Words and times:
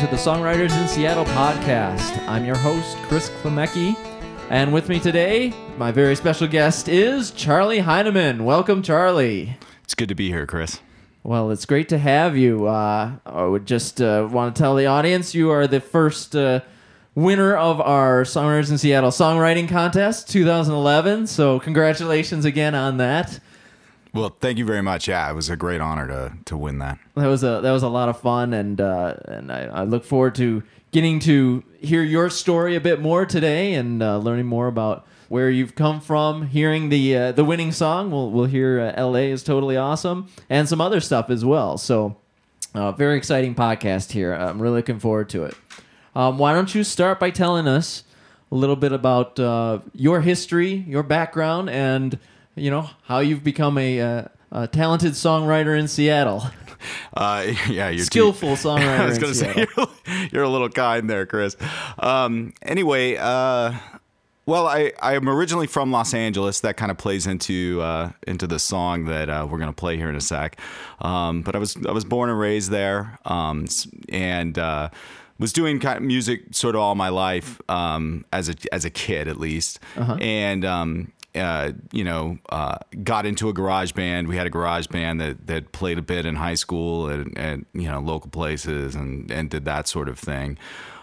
to 0.00 0.06
the 0.06 0.16
Songwriters 0.16 0.74
in 0.80 0.88
Seattle 0.88 1.26
podcast. 1.26 2.26
I'm 2.26 2.46
your 2.46 2.56
host, 2.56 2.96
Chris 3.02 3.28
Klemecki, 3.42 3.94
and 4.48 4.72
with 4.72 4.88
me 4.88 4.98
today, 4.98 5.52
my 5.76 5.92
very 5.92 6.16
special 6.16 6.48
guest 6.48 6.88
is 6.88 7.30
Charlie 7.32 7.80
Heinemann. 7.80 8.46
Welcome, 8.46 8.82
Charlie. 8.82 9.58
It's 9.84 9.94
good 9.94 10.08
to 10.08 10.14
be 10.14 10.28
here, 10.28 10.46
Chris. 10.46 10.80
Well, 11.22 11.50
it's 11.50 11.66
great 11.66 11.90
to 11.90 11.98
have 11.98 12.34
you. 12.34 12.66
Uh, 12.66 13.16
I 13.26 13.44
would 13.44 13.66
just 13.66 14.00
uh, 14.00 14.26
want 14.30 14.56
to 14.56 14.62
tell 14.62 14.74
the 14.74 14.86
audience 14.86 15.34
you 15.34 15.50
are 15.50 15.66
the 15.66 15.80
first 15.80 16.34
uh, 16.34 16.60
winner 17.14 17.54
of 17.54 17.78
our 17.82 18.22
Songwriters 18.22 18.70
in 18.70 18.78
Seattle 18.78 19.10
Songwriting 19.10 19.68
Contest 19.68 20.30
2011. 20.30 21.26
So, 21.26 21.60
congratulations 21.60 22.46
again 22.46 22.74
on 22.74 22.96
that. 22.96 23.38
Well, 24.12 24.36
thank 24.40 24.58
you 24.58 24.64
very 24.64 24.82
much. 24.82 25.06
Yeah, 25.06 25.30
it 25.30 25.34
was 25.34 25.48
a 25.48 25.56
great 25.56 25.80
honor 25.80 26.06
to 26.08 26.32
to 26.46 26.56
win 26.56 26.78
that. 26.78 26.98
That 27.14 27.26
was 27.26 27.44
a 27.44 27.60
that 27.62 27.70
was 27.70 27.82
a 27.82 27.88
lot 27.88 28.08
of 28.08 28.20
fun, 28.20 28.52
and 28.52 28.80
uh, 28.80 29.14
and 29.26 29.52
I, 29.52 29.64
I 29.66 29.84
look 29.84 30.04
forward 30.04 30.34
to 30.36 30.62
getting 30.90 31.20
to 31.20 31.62
hear 31.80 32.02
your 32.02 32.30
story 32.30 32.74
a 32.74 32.80
bit 32.80 33.00
more 33.00 33.24
today 33.24 33.74
and 33.74 34.02
uh, 34.02 34.18
learning 34.18 34.46
more 34.46 34.66
about 34.66 35.06
where 35.28 35.48
you've 35.48 35.76
come 35.76 36.00
from. 36.00 36.48
Hearing 36.48 36.88
the 36.88 37.16
uh, 37.16 37.32
the 37.32 37.44
winning 37.44 37.72
song, 37.72 38.10
we'll 38.10 38.30
we'll 38.30 38.46
hear 38.46 38.80
uh, 38.80 38.92
"L.A. 38.96 39.30
is 39.30 39.42
totally 39.44 39.76
awesome" 39.76 40.28
and 40.48 40.68
some 40.68 40.80
other 40.80 41.00
stuff 41.00 41.30
as 41.30 41.44
well. 41.44 41.78
So, 41.78 42.16
uh, 42.74 42.92
very 42.92 43.16
exciting 43.16 43.54
podcast 43.54 44.10
here. 44.10 44.32
I'm 44.34 44.60
really 44.60 44.78
looking 44.78 44.98
forward 44.98 45.28
to 45.30 45.44
it. 45.44 45.54
Um, 46.16 46.38
why 46.38 46.52
don't 46.52 46.74
you 46.74 46.82
start 46.82 47.20
by 47.20 47.30
telling 47.30 47.68
us 47.68 48.02
a 48.50 48.56
little 48.56 48.74
bit 48.74 48.92
about 48.92 49.38
uh, 49.38 49.78
your 49.94 50.20
history, 50.22 50.84
your 50.88 51.04
background, 51.04 51.70
and 51.70 52.18
you 52.60 52.70
know 52.70 52.90
how 53.02 53.20
you've 53.20 53.42
become 53.42 53.78
a, 53.78 54.00
uh, 54.00 54.24
a 54.52 54.68
talented 54.68 55.12
songwriter 55.12 55.78
in 55.78 55.88
Seattle. 55.88 56.44
Uh, 57.12 57.52
yeah, 57.68 57.90
you're 57.90 58.06
skillful 58.06 58.56
too, 58.56 58.62
songwriter. 58.68 59.00
I 59.00 59.06
was 59.06 59.18
going 59.18 59.34
to 59.34 59.38
say 59.38 59.66
you're, 59.76 59.88
you're, 60.32 60.42
a 60.42 60.48
little 60.48 60.70
kind 60.70 61.10
there, 61.10 61.26
Chris. 61.26 61.54
Um, 61.98 62.54
anyway, 62.62 63.16
uh, 63.16 63.74
well, 64.46 64.66
I 64.66 64.92
I'm 65.02 65.28
originally 65.28 65.66
from 65.66 65.92
Los 65.92 66.14
Angeles. 66.14 66.60
That 66.60 66.76
kind 66.78 66.90
of 66.90 66.96
plays 66.96 67.26
into 67.26 67.80
uh, 67.82 68.12
into 68.26 68.46
the 68.46 68.58
song 68.58 69.04
that 69.04 69.28
uh, 69.28 69.46
we're 69.48 69.58
going 69.58 69.70
to 69.70 69.76
play 69.76 69.96
here 69.96 70.08
in 70.08 70.16
a 70.16 70.20
sec. 70.20 70.58
Um, 71.00 71.42
but 71.42 71.54
I 71.54 71.58
was 71.58 71.76
I 71.86 71.92
was 71.92 72.04
born 72.04 72.30
and 72.30 72.38
raised 72.38 72.70
there, 72.70 73.18
um, 73.26 73.66
and 74.08 74.58
uh, 74.58 74.88
was 75.38 75.52
doing 75.52 75.80
kind 75.80 75.96
of 75.96 76.02
music 76.02 76.42
sort 76.52 76.74
of 76.74 76.80
all 76.80 76.94
my 76.94 77.08
life 77.08 77.60
um, 77.68 78.24
as 78.32 78.48
a 78.48 78.54
as 78.72 78.84
a 78.84 78.90
kid 78.90 79.28
at 79.28 79.38
least, 79.38 79.80
uh-huh. 79.96 80.16
and 80.20 80.64
um, 80.64 81.12
uh, 81.34 81.72
you 81.92 82.04
know, 82.04 82.38
uh, 82.50 82.78
got 83.02 83.26
into 83.26 83.48
a 83.48 83.52
garage 83.52 83.92
band. 83.92 84.28
We 84.28 84.36
had 84.36 84.46
a 84.46 84.50
garage 84.50 84.88
band 84.88 85.20
that, 85.20 85.46
that 85.46 85.72
played 85.72 85.98
a 85.98 86.02
bit 86.02 86.26
in 86.26 86.36
high 86.36 86.54
school 86.54 87.08
and, 87.08 87.36
and 87.38 87.66
you 87.72 87.88
know 87.90 88.00
local 88.00 88.30
places 88.30 88.94
and, 88.94 89.30
and 89.30 89.50
did 89.50 89.64
that 89.64 89.88
sort 89.88 90.08
of 90.08 90.18
thing. 90.18 90.58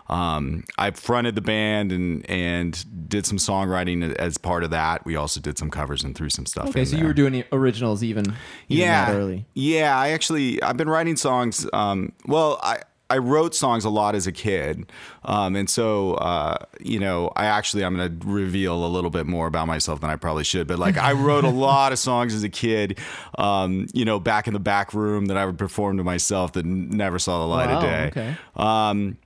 Um, 0.10 0.64
I 0.78 0.92
fronted 0.92 1.36
the 1.36 1.42
band 1.42 1.92
and 1.92 2.30
and 2.30 3.10
did 3.10 3.26
some 3.26 3.38
songwriting 3.38 4.16
as 4.16 4.38
part 4.38 4.64
of 4.64 4.72
that. 4.72 5.06
We 5.06 5.16
also 5.16 5.42
did 5.42 5.58
some 5.58 5.70
covers 5.70 6.04
and 6.04 6.16
threw 6.16 6.30
some 6.30 6.46
stuff. 6.46 6.70
Okay, 6.70 6.86
so 6.86 6.92
there. 6.92 7.02
you 7.02 7.08
were 7.08 7.14
doing 7.14 7.44
originals 7.52 8.04
even, 8.04 8.26
even 8.70 8.88
yeah 8.88 9.14
early. 9.14 9.46
Yeah, 9.54 9.98
I 9.98 10.10
actually 10.10 10.62
I've 10.62 10.78
been 10.78 10.90
writing 10.90 11.18
songs. 11.18 11.68
Um, 11.74 12.14
well, 12.26 12.60
I 12.64 12.82
I 13.10 13.20
wrote 13.20 13.56
songs 13.56 13.86
a 13.86 13.90
lot 13.90 14.16
as 14.16 14.28
a 14.28 14.32
kid, 14.32 14.92
um, 15.24 15.56
and 15.56 15.70
so 15.70 16.16
uh, 16.16 16.58
you 16.80 17.00
know, 17.00 17.32
I 17.36 17.46
actually 17.46 17.84
I'm 17.84 17.96
going 17.96 18.20
to 18.20 18.28
reveal 18.28 18.86
a 18.86 18.88
little 18.88 19.10
bit 19.10 19.26
more 19.26 19.48
about 19.48 19.68
myself 19.68 20.02
than 20.02 20.10
I 20.10 20.16
probably 20.16 20.44
should. 20.44 20.68
But 20.68 20.80
like, 20.80 20.98
I 20.98 21.14
wrote 21.14 21.44
a 21.44 21.50
lot 21.68 21.92
of 21.92 22.00
songs 22.00 22.34
as 22.34 22.44
a 22.44 22.50
kid, 22.50 23.00
um, 23.38 23.88
you 23.94 24.06
know, 24.06 24.20
back 24.20 24.48
in 24.48 24.54
the 24.54 24.60
back 24.60 24.94
room 24.94 25.28
that 25.28 25.38
I 25.38 25.46
would 25.46 25.58
perform 25.58 25.98
to 25.98 26.04
myself 26.04 26.54
that 26.54 26.66
never 26.66 27.20
saw 27.20 27.40
the 27.40 27.48
light 27.48 27.70
wow, 27.70 27.78
of 27.78 27.84
day. 27.84 28.08
Okay. 28.08 28.36
Um, 28.56 29.18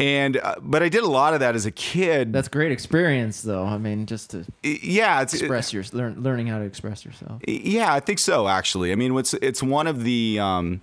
and 0.00 0.38
uh, 0.38 0.54
but 0.62 0.82
I 0.82 0.88
did 0.88 1.04
a 1.04 1.08
lot 1.08 1.34
of 1.34 1.40
that 1.40 1.54
as 1.54 1.66
a 1.66 1.70
kid. 1.70 2.32
That's 2.32 2.48
great 2.48 2.72
experience, 2.72 3.42
though. 3.42 3.64
I 3.64 3.76
mean, 3.76 4.06
just 4.06 4.30
to 4.30 4.46
yeah, 4.62 5.20
it's, 5.20 5.34
express 5.34 5.74
your 5.74 5.84
learn, 5.92 6.22
learning 6.22 6.46
how 6.46 6.58
to 6.58 6.64
express 6.64 7.04
yourself. 7.04 7.42
Yeah, 7.46 7.92
I 7.92 8.00
think 8.00 8.18
so. 8.18 8.48
Actually, 8.48 8.92
I 8.92 8.94
mean, 8.94 9.16
it's 9.18 9.34
it's 9.34 9.62
one 9.62 9.86
of 9.86 10.02
the 10.02 10.38
um, 10.40 10.80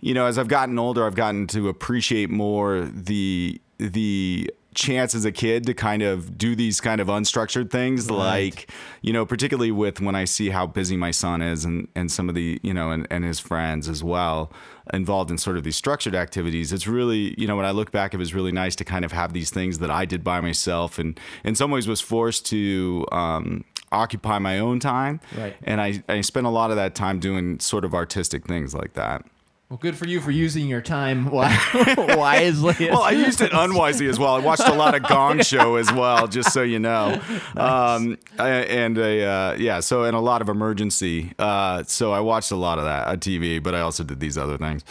you 0.00 0.14
know, 0.14 0.26
as 0.26 0.38
I've 0.38 0.48
gotten 0.48 0.78
older, 0.78 1.06
I've 1.06 1.14
gotten 1.14 1.46
to 1.48 1.68
appreciate 1.68 2.30
more 2.30 2.82
the 2.82 3.60
the 3.78 4.50
chance 4.74 5.12
as 5.14 5.24
a 5.24 5.32
kid 5.32 5.66
to 5.66 5.74
kind 5.74 6.02
of 6.02 6.38
do 6.38 6.54
these 6.54 6.80
kind 6.80 7.00
of 7.00 7.08
unstructured 7.08 7.68
things 7.68 8.08
right. 8.08 8.16
like 8.16 8.70
you 9.02 9.12
know 9.12 9.26
particularly 9.26 9.72
with 9.72 10.00
when 10.00 10.14
i 10.14 10.24
see 10.24 10.50
how 10.50 10.68
busy 10.68 10.96
my 10.96 11.10
son 11.10 11.42
is 11.42 11.64
and 11.64 11.88
and 11.96 12.12
some 12.12 12.28
of 12.28 12.36
the 12.36 12.60
you 12.62 12.72
know 12.72 12.92
and, 12.92 13.04
and 13.10 13.24
his 13.24 13.40
friends 13.40 13.88
as 13.88 14.04
well 14.04 14.52
involved 14.92 15.32
in 15.32 15.38
sort 15.38 15.56
of 15.56 15.64
these 15.64 15.74
structured 15.74 16.14
activities 16.14 16.72
it's 16.72 16.86
really 16.86 17.34
you 17.36 17.46
know 17.46 17.56
when 17.56 17.64
i 17.64 17.72
look 17.72 17.90
back 17.90 18.14
it 18.14 18.18
was 18.18 18.32
really 18.34 18.52
nice 18.52 18.76
to 18.76 18.84
kind 18.84 19.04
of 19.04 19.10
have 19.10 19.32
these 19.32 19.50
things 19.50 19.80
that 19.80 19.90
i 19.90 20.04
did 20.04 20.22
by 20.22 20.40
myself 20.40 20.96
and 20.96 21.18
in 21.42 21.56
some 21.56 21.72
ways 21.72 21.88
was 21.88 22.00
forced 22.00 22.46
to 22.46 23.04
um, 23.10 23.64
occupy 23.90 24.38
my 24.38 24.58
own 24.58 24.78
time. 24.78 25.18
Right. 25.36 25.56
And 25.64 25.80
i 25.80 26.02
i 26.08 26.20
spent 26.20 26.46
a 26.46 26.50
lot 26.50 26.70
of 26.70 26.76
that 26.76 26.94
time 26.94 27.18
doing 27.18 27.58
sort 27.58 27.84
of 27.84 27.94
artistic 27.94 28.46
things 28.46 28.74
like 28.74 28.92
that 28.92 29.24
well, 29.68 29.78
good 29.78 29.96
for 29.96 30.06
you 30.06 30.20
for 30.20 30.30
using 30.30 30.66
your 30.66 30.80
time 30.80 31.30
wisely. 31.30 32.88
well, 32.88 33.02
I 33.02 33.10
used 33.10 33.42
it 33.42 33.52
unwisely 33.52 34.06
as 34.06 34.18
well. 34.18 34.34
I 34.34 34.38
watched 34.38 34.66
a 34.66 34.74
lot 34.74 34.94
of 34.94 35.02
Gong 35.02 35.42
Show 35.42 35.76
as 35.76 35.92
well, 35.92 36.26
just 36.26 36.52
so 36.52 36.62
you 36.62 36.78
know. 36.78 37.20
Nice. 37.54 37.56
Um, 37.56 38.18
and 38.38 38.96
a, 38.96 39.24
uh, 39.24 39.56
yeah, 39.58 39.80
so 39.80 40.04
and 40.04 40.16
a 40.16 40.20
lot 40.20 40.40
of 40.40 40.48
Emergency. 40.48 41.32
Uh, 41.38 41.82
so 41.82 42.12
I 42.12 42.20
watched 42.20 42.50
a 42.50 42.56
lot 42.56 42.78
of 42.78 42.84
that 42.84 43.08
on 43.08 43.18
TV, 43.18 43.62
but 43.62 43.74
I 43.74 43.80
also 43.80 44.04
did 44.04 44.20
these 44.20 44.38
other 44.38 44.56
things. 44.56 44.84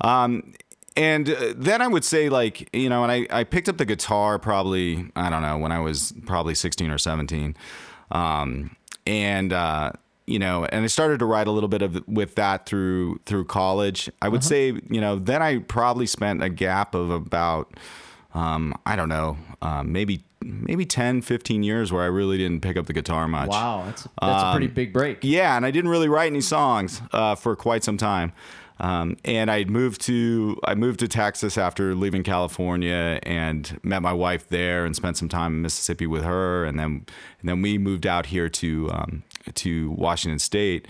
Um, 0.00 0.54
and 0.96 1.28
uh, 1.28 1.54
then 1.56 1.82
I 1.82 1.88
would 1.88 2.04
say, 2.04 2.28
like, 2.28 2.68
you 2.72 2.88
know, 2.88 3.02
and 3.02 3.10
I, 3.10 3.26
I 3.30 3.44
picked 3.44 3.68
up 3.68 3.78
the 3.78 3.84
guitar 3.84 4.38
probably, 4.38 5.10
I 5.16 5.28
don't 5.30 5.42
know, 5.42 5.58
when 5.58 5.72
I 5.72 5.80
was 5.80 6.12
probably 6.24 6.54
16 6.54 6.88
or 6.90 6.98
17. 6.98 7.56
Um, 8.12 8.76
and, 9.06 9.52
uh, 9.52 9.92
you 10.30 10.38
know, 10.38 10.64
and 10.66 10.84
I 10.84 10.86
started 10.86 11.18
to 11.18 11.26
write 11.26 11.48
a 11.48 11.50
little 11.50 11.68
bit 11.68 11.82
of 11.82 12.06
with 12.06 12.36
that 12.36 12.64
through 12.64 13.20
through 13.26 13.46
college. 13.46 14.08
I 14.22 14.28
would 14.28 14.42
uh-huh. 14.42 14.48
say, 14.48 14.66
you 14.88 15.00
know, 15.00 15.18
then 15.18 15.42
I 15.42 15.58
probably 15.58 16.06
spent 16.06 16.40
a 16.40 16.48
gap 16.48 16.94
of 16.94 17.10
about 17.10 17.74
um, 18.32 18.72
I 18.86 18.94
don't 18.94 19.08
know, 19.08 19.36
um, 19.60 19.90
maybe 19.90 20.24
maybe 20.40 20.86
10, 20.86 21.22
15 21.22 21.62
years 21.64 21.92
where 21.92 22.02
I 22.02 22.06
really 22.06 22.38
didn't 22.38 22.62
pick 22.62 22.76
up 22.76 22.86
the 22.86 22.92
guitar 22.92 23.26
much. 23.26 23.48
Wow, 23.48 23.82
that's 23.86 24.02
that's 24.02 24.42
um, 24.42 24.48
a 24.48 24.52
pretty 24.52 24.68
um, 24.68 24.74
big 24.74 24.92
break. 24.92 25.18
Yeah, 25.22 25.56
and 25.56 25.66
I 25.66 25.72
didn't 25.72 25.90
really 25.90 26.08
write 26.08 26.28
any 26.28 26.40
songs 26.40 27.02
uh, 27.12 27.34
for 27.34 27.56
quite 27.56 27.82
some 27.82 27.96
time. 27.96 28.32
Um, 28.78 29.18
and 29.26 29.50
I 29.50 29.64
moved 29.64 30.00
to 30.02 30.58
I 30.64 30.76
moved 30.76 31.00
to 31.00 31.08
Texas 31.08 31.58
after 31.58 31.94
leaving 31.94 32.22
California 32.22 33.18
and 33.24 33.78
met 33.82 34.00
my 34.00 34.12
wife 34.12 34.48
there 34.48 34.86
and 34.86 34.96
spent 34.96 35.18
some 35.18 35.28
time 35.28 35.54
in 35.54 35.62
Mississippi 35.62 36.06
with 36.06 36.22
her, 36.22 36.64
and 36.64 36.78
then 36.78 37.04
and 37.40 37.48
then 37.48 37.62
we 37.62 37.78
moved 37.78 38.06
out 38.06 38.26
here 38.26 38.48
to 38.48 38.90
um, 38.92 39.22
to 39.54 39.90
Washington 39.92 40.38
State. 40.38 40.88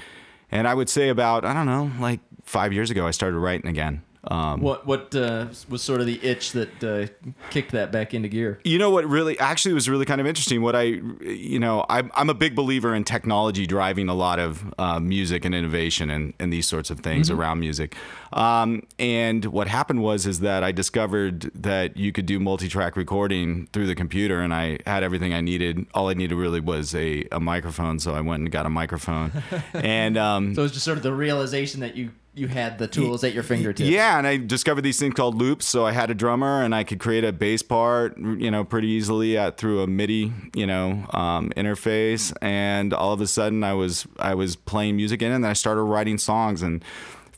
And 0.51 0.67
I 0.67 0.75
would 0.75 0.89
say 0.89 1.09
about 1.09 1.45
I 1.45 1.55
don't 1.55 1.67
know 1.67 1.91
like 2.01 2.21
five 2.45 2.73
years 2.73 2.91
ago 2.91 3.07
I 3.07 3.11
started 3.11 3.39
writing 3.39 3.69
again. 3.69 4.03
Um, 4.25 4.61
what 4.61 4.87
what 4.87 5.15
uh, 5.15 5.47
was 5.69 5.83
sort 5.83 6.01
of 6.01 6.07
the 6.07 6.23
itch 6.23 6.53
that 6.53 6.85
uh, 6.85 7.31
kicked 7.49 7.73
that 7.73 7.91
back 7.91 8.13
into 8.13 8.29
gear? 8.29 8.61
You 8.65 8.79
know 8.79 8.91
what 8.91 9.07
really 9.07 9.39
actually 9.39 9.73
was 9.73 9.89
really 9.89 10.05
kind 10.05 10.21
of 10.21 10.27
interesting. 10.27 10.61
What 10.61 10.77
I 10.77 10.83
you 11.23 11.59
know 11.59 11.87
I'm 11.89 12.11
I'm 12.15 12.29
a 12.29 12.35
big 12.35 12.55
believer 12.55 12.95
in 12.95 13.05
technology 13.05 13.67
driving 13.67 14.11
a 14.11 14.15
lot 14.15 14.39
of 14.39 14.75
uh, 14.79 15.01
music 15.01 15.47
and 15.47 15.55
innovation 15.55 16.11
and, 16.11 16.35
and 16.39 16.53
these 16.53 16.69
sorts 16.69 16.91
of 16.91 17.01
things 17.01 17.31
mm-hmm. 17.31 17.41
around 17.41 17.61
music. 17.61 17.97
Um, 18.35 18.87
and 18.99 19.47
what 19.47 19.69
happened 19.69 20.03
was 20.03 20.27
is 20.27 20.41
that 20.41 20.63
I 20.63 20.71
discovered 20.71 21.51
that 21.55 21.97
you 21.97 22.13
could 22.13 22.27
do 22.27 22.39
multi-track 22.39 22.97
recording 22.97 23.69
through 23.73 23.87
the 23.87 23.95
computer, 23.95 24.41
and 24.41 24.53
I 24.53 24.79
had 24.87 25.03
everything 25.03 25.33
I 25.33 25.41
needed. 25.41 25.87
All 25.95 26.09
I 26.09 26.15
needed 26.15 26.35
really 26.35 26.61
was 26.61 26.95
a, 26.95 27.27
a 27.33 27.41
microphone, 27.41 27.99
so 27.99 28.15
I 28.15 28.21
went 28.21 28.43
and 28.43 28.51
got 28.51 28.67
a 28.67 28.71
microphone. 28.71 29.33
and 29.73 30.19
um, 30.19 30.55
so 30.55 30.61
it 30.61 30.65
was 30.65 30.73
just 30.73 30.85
sort 30.85 30.99
of 30.99 31.03
the 31.03 31.15
realization 31.15 31.81
that 31.81 31.97
you 31.97 32.11
you 32.33 32.47
had 32.47 32.79
the 32.79 32.87
tools 32.87 33.25
at 33.25 33.35
your 33.35 33.43
fingertips. 33.43 33.89
Yeah, 33.89 34.17
and 34.17 34.27
I 34.27 34.37
discovered 34.37 34.83
these 34.83 34.99
things 34.99 35.15
called 35.15 35.35
loops. 35.35 35.67
So 35.67 35.85
I 35.85 35.93
had 35.93 36.11
a 36.11 36.15
drummer, 36.15 36.63
and 36.63 36.75
I 36.75 36.85
could 36.85 37.01
create 37.01 37.25
a 37.25 37.33
bass 37.33 37.63
part, 37.63 38.17
you 38.19 38.51
know, 38.51 38.65
pretty 38.65 38.89
easily 38.89 39.37
at, 39.37 39.57
through 39.57 39.83
a 39.83 39.87
MIDI, 39.87 40.33
you 40.55 40.67
know, 40.67 41.07
um, 41.13 41.51
interface. 41.57 42.33
And 42.41 42.95
all 42.95 43.13
of 43.13 43.21
a 43.21 43.27
sudden, 43.27 43.65
I 43.65 43.75
was 43.75 44.07
I 44.19 44.35
was 44.35 44.55
playing 44.57 44.97
music 44.97 45.23
in, 45.23 45.33
it, 45.33 45.35
and 45.35 45.45
then 45.45 45.51
I 45.51 45.55
started 45.55 45.83
writing 45.83 46.19
songs 46.19 46.63
and 46.63 46.85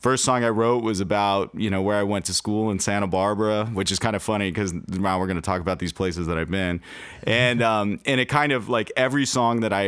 first 0.03 0.25
song 0.25 0.43
I 0.43 0.49
wrote 0.49 0.83
was 0.83 0.99
about 0.99 1.49
you 1.55 1.69
know 1.69 1.81
where 1.81 1.97
I 1.97 2.03
went 2.03 2.25
to 2.25 2.33
school 2.33 2.69
in 2.69 2.79
Santa 2.79 3.07
Barbara, 3.07 3.65
which 3.67 3.89
is 3.89 3.99
kind 3.99 4.15
of 4.15 4.21
funny 4.21 4.51
because 4.51 4.73
now 4.73 5.17
we're 5.17 5.27
going 5.27 5.37
to 5.37 5.41
talk 5.41 5.61
about 5.61 5.79
these 5.79 5.93
places 5.93 6.27
that 6.27 6.37
I've 6.37 6.51
been, 6.51 6.81
and 7.23 7.63
um, 7.63 8.01
and 8.05 8.19
it 8.19 8.25
kind 8.27 8.51
of 8.51 8.67
like 8.67 8.91
every 8.97 9.25
song 9.25 9.61
that 9.61 9.71
I, 9.71 9.85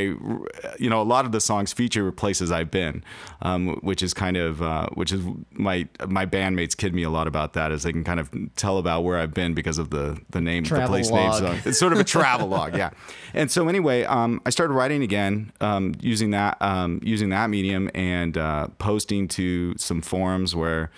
you 0.79 0.89
know, 0.89 1.01
a 1.01 1.03
lot 1.03 1.25
of 1.25 1.33
the 1.33 1.41
songs 1.41 1.73
feature 1.73 2.11
places 2.13 2.49
I've 2.49 2.71
been, 2.71 3.03
um, 3.41 3.75
which 3.81 4.01
is 4.01 4.13
kind 4.13 4.37
of 4.37 4.61
uh, 4.61 4.87
which 4.93 5.11
is 5.11 5.21
my 5.51 5.87
my 6.07 6.25
bandmates 6.25 6.77
kid 6.77 6.95
me 6.95 7.03
a 7.03 7.09
lot 7.09 7.27
about 7.27 7.53
that 7.53 7.73
as 7.73 7.83
they 7.83 7.91
can 7.91 8.05
kind 8.05 8.21
of 8.21 8.31
tell 8.55 8.77
about 8.77 9.03
where 9.03 9.17
I've 9.17 9.33
been 9.33 9.53
because 9.53 9.77
of 9.77 9.89
the 9.89 10.17
the 10.29 10.39
name 10.39 10.63
travel 10.63 10.87
the 10.87 10.91
place 10.91 11.11
log. 11.11 11.43
names. 11.43 11.65
It's 11.65 11.77
sort 11.77 11.91
of 11.91 11.99
a 11.99 12.03
travel 12.15 12.47
log, 12.47 12.77
yeah. 12.77 12.91
And 13.33 13.51
so 13.51 13.67
anyway, 13.67 14.05
um, 14.05 14.41
I 14.45 14.49
started 14.49 14.73
writing 14.73 15.03
again 15.03 15.51
um, 15.59 15.93
using 15.99 16.31
that 16.31 16.57
um, 16.61 17.01
using 17.03 17.29
that 17.29 17.49
medium 17.49 17.91
and 17.93 18.37
uh, 18.37 18.67
posting 18.79 19.27
to 19.27 19.75
some 19.77 20.01
forums 20.05 20.55
where 20.55 20.91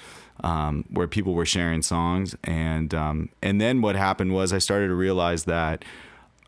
um, 0.43 0.85
where 0.89 1.07
people 1.07 1.33
were 1.33 1.45
sharing 1.45 1.81
songs, 1.81 2.35
and 2.43 2.93
um, 2.93 3.29
and 3.41 3.59
then 3.59 3.81
what 3.81 3.95
happened 3.95 4.33
was 4.33 4.53
I 4.53 4.59
started 4.59 4.87
to 4.87 4.93
realize 4.93 5.45
that 5.45 5.83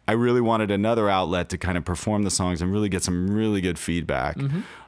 I 0.08 0.14
really 0.14 0.42
wanted 0.42 0.72
another 0.72 1.08
outlet 1.08 1.50
to 1.50 1.58
kind 1.60 1.78
of 1.78 1.86
perform 1.86 2.24
the 2.24 2.32
songs 2.32 2.64
and 2.64 2.72
really 2.74 2.90
get 2.90 3.04
some 3.04 3.30
really 3.30 3.62
good 3.62 3.78
feedback. 3.78 4.38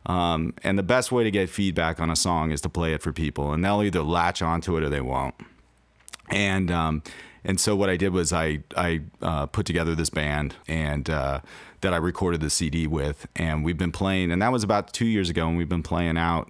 Um, 0.08 0.54
and 0.64 0.80
the 0.80 0.84
best 0.84 1.12
way 1.12 1.24
to 1.24 1.30
get 1.30 1.48
feedback 1.48 2.00
on 2.00 2.10
a 2.10 2.16
song 2.16 2.50
is 2.52 2.60
to 2.62 2.70
play 2.70 2.94
it 2.94 3.04
for 3.04 3.14
people, 3.14 3.54
and 3.54 3.64
they'll 3.64 3.84
either 3.84 4.02
latch 4.02 4.42
onto 4.42 4.78
it 4.78 4.84
or 4.84 4.90
they 4.90 5.02
won't. 5.02 5.36
And 6.30 6.72
um, 6.72 7.04
and 7.44 7.60
so 7.60 7.76
what 7.76 7.90
I 7.90 7.98
did 7.98 8.14
was 8.14 8.34
I 8.34 8.64
I 8.76 9.02
uh, 9.22 9.46
put 9.48 9.66
together 9.66 9.96
this 9.96 10.10
band 10.10 10.56
and 10.68 11.10
uh, 11.10 11.42
that 11.82 11.94
I 11.94 11.98
recorded 11.98 12.42
the 12.42 12.50
CD 12.50 12.88
with, 12.88 13.28
and 13.36 13.64
we've 13.64 13.78
been 13.78 13.92
playing, 13.92 14.32
and 14.32 14.42
that 14.42 14.52
was 14.52 14.64
about 14.64 14.94
two 14.94 15.06
years 15.06 15.30
ago, 15.30 15.48
and 15.48 15.58
we've 15.58 15.70
been 15.70 15.84
playing 15.84 16.18
out. 16.18 16.50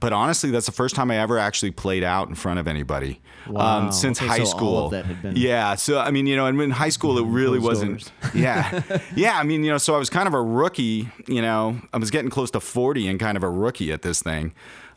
But 0.00 0.12
honestly, 0.12 0.50
that's 0.50 0.66
the 0.66 0.72
first 0.72 0.94
time 0.94 1.10
I 1.10 1.18
ever 1.18 1.38
actually 1.38 1.72
played 1.72 2.04
out 2.04 2.28
in 2.28 2.36
front 2.36 2.60
of 2.60 2.68
anybody 2.68 3.20
Wow. 3.48 3.78
um, 3.86 3.92
since 3.92 4.18
Okay, 4.20 4.28
high 4.28 4.38
so 4.38 4.44
school. 4.44 4.84
of 4.86 4.90
that 4.92 5.06
had 5.06 5.22
been- 5.22 5.34
yeah, 5.36 5.74
so 5.74 5.98
I 5.98 6.10
mean, 6.12 6.26
you 6.26 6.36
know, 6.36 6.46
and 6.46 6.60
in 6.60 6.70
high 6.70 6.88
school, 6.90 7.18
it 7.18 7.24
really 7.26 7.58
wasn't. 7.58 8.10
Yeah, 8.34 8.82
yeah. 9.16 9.38
I 9.38 9.42
mean, 9.42 9.64
you 9.64 9.70
know, 9.72 9.78
so 9.78 9.94
I 9.94 9.98
was 9.98 10.08
kind 10.10 10.28
of 10.28 10.34
a 10.34 10.42
rookie. 10.42 11.08
You 11.26 11.42
know, 11.42 11.80
I 11.92 11.98
was 11.98 12.10
getting 12.10 12.30
close 12.30 12.50
to 12.52 12.60
forty 12.60 13.08
and 13.08 13.18
kind 13.18 13.36
of 13.36 13.42
a 13.42 13.50
rookie 13.50 13.90
at 13.90 14.02
this 14.02 14.22
thing. 14.22 14.52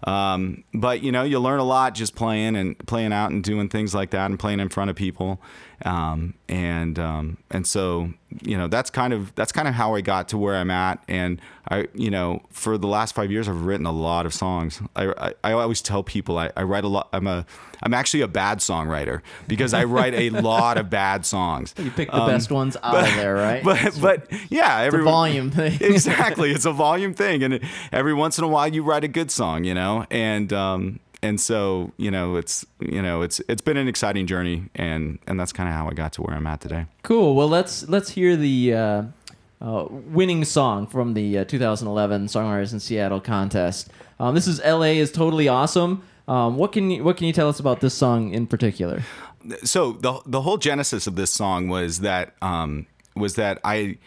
Um, 0.06 0.64
but 0.74 1.02
you 1.04 1.12
know, 1.12 1.24
you 1.24 1.40
learn 1.40 1.60
a 1.60 1.64
lot 1.64 1.94
just 1.96 2.16
playing 2.16 2.56
and 2.56 2.78
playing 2.88 3.14
out 3.14 3.32
and 3.32 3.44
doing 3.44 3.70
things 3.70 3.94
like 3.96 4.10
that 4.12 4.30
and 4.30 4.38
playing 4.40 4.60
in 4.60 4.70
front 4.70 4.90
of 4.90 4.96
people. 4.96 5.42
Um, 5.86 6.34
and 6.52 7.00
um, 7.00 7.38
and 7.50 7.66
so 7.66 8.12
you 8.42 8.58
know, 8.58 8.68
that's 8.68 8.90
kind 8.90 9.14
of 9.14 9.34
that's 9.36 9.52
kind 9.52 9.68
of 9.68 9.74
how 9.74 9.96
I 9.96 10.02
got 10.02 10.28
to 10.30 10.38
where 10.38 10.56
I'm 10.56 10.70
at. 10.70 11.02
And 11.08 11.42
I, 11.70 11.88
you 11.94 12.10
know, 12.10 12.42
for 12.50 12.78
the 12.78 12.88
last 12.88 13.16
five 13.16 13.32
years, 13.32 13.48
I've 13.48 13.62
written 13.62 13.86
a 13.86 13.92
lot 13.92 14.26
of 14.26 14.34
songs. 14.34 14.82
I 14.96 15.14
I, 15.18 15.34
I 15.46 15.52
always 15.54 15.82
tell 15.82 16.04
people 16.04 16.38
I, 16.38 16.52
I 16.58 16.64
write 16.64 16.84
a 16.84 16.90
lot. 16.90 17.08
I'm 17.14 17.26
a 17.26 17.46
I'm 17.82 17.94
actually 17.94 18.22
a 18.22 18.28
bad 18.28 18.60
songwriter 18.60 19.22
because 19.48 19.74
I 19.74 19.86
write 19.86 20.14
a 20.14 20.30
lot 20.42 20.78
of 20.78 20.90
bad 20.90 21.26
songs. 21.26 21.74
You 21.78 21.90
pick 21.90 22.12
the 22.12 22.26
best 22.26 22.52
ones 22.52 22.76
out 22.84 22.96
of 22.96 23.16
there, 23.16 23.36
right? 23.36 23.66
Um, 23.66 23.72
But 24.02 24.02
but 24.02 24.52
yeah, 24.52 24.82
it's 24.82 24.94
a 24.94 24.98
every 24.98 25.04
volume 25.04 25.52
thing. 25.60 25.78
exactly. 25.82 26.52
It's 26.52 26.66
a 26.66 26.74
volume 26.74 27.14
thing, 27.14 27.44
and 27.44 27.62
every 27.94 28.14
once 28.14 28.38
in 28.38 28.44
a 28.44 28.48
while 28.50 28.68
you 28.68 28.84
write 28.84 29.06
a 29.06 29.10
good 29.10 29.32
song, 29.32 29.64
you 29.64 29.74
know, 29.74 30.06
and 30.12 30.52
um, 30.52 31.00
and 31.24 31.40
so 31.40 31.92
you 31.98 32.12
know 32.12 32.36
it's 32.36 32.66
you 32.80 33.02
know 33.02 33.22
it's 33.22 33.40
it's 33.48 33.62
been 33.62 33.78
an 33.78 33.88
exciting 33.88 34.28
journey, 34.28 34.66
and 34.76 35.20
and 35.28 35.40
that's 35.40 35.54
kind 35.54 35.70
of 35.70 35.76
how 35.76 35.88
I 35.88 35.94
got 35.94 36.14
to 36.14 36.22
where 36.22 36.36
I'm 36.36 36.48
at 36.48 36.62
today. 36.62 36.86
Cool. 37.04 37.36
Well, 37.36 37.48
let's 37.48 37.88
let's 37.88 38.10
hear 38.10 38.36
the 38.36 38.74
uh, 38.74 39.04
uh, 39.62 39.86
winning 39.90 40.44
song 40.46 40.88
from 40.88 41.14
the 41.14 41.40
uh, 41.40 41.44
2011 41.46 42.28
Songwriters 42.28 42.74
in 42.74 42.80
Seattle 42.80 43.22
contest. 43.22 43.90
Um, 44.20 44.36
this 44.36 44.48
is 44.48 44.60
"L.A. 44.62 44.98
is 44.98 45.12
totally 45.12 45.48
awesome." 45.48 46.04
Um, 46.28 46.58
what 46.58 46.72
can 46.72 46.90
you 46.92 47.04
what 47.04 47.18
can 47.18 47.28
you 47.28 47.34
tell 47.34 47.50
us 47.50 47.60
about 47.60 47.82
this 47.82 47.94
song 47.94 48.34
in 48.34 48.48
particular? 48.48 49.04
So 49.64 49.94
the 49.94 50.22
the 50.26 50.42
whole 50.42 50.58
genesis 50.58 51.08
of 51.08 51.16
this 51.16 51.32
song 51.32 51.68
was 51.68 52.00
that 52.00 52.36
um, 52.42 52.88
was 53.16 53.36
that 53.36 53.60
I. 53.64 53.98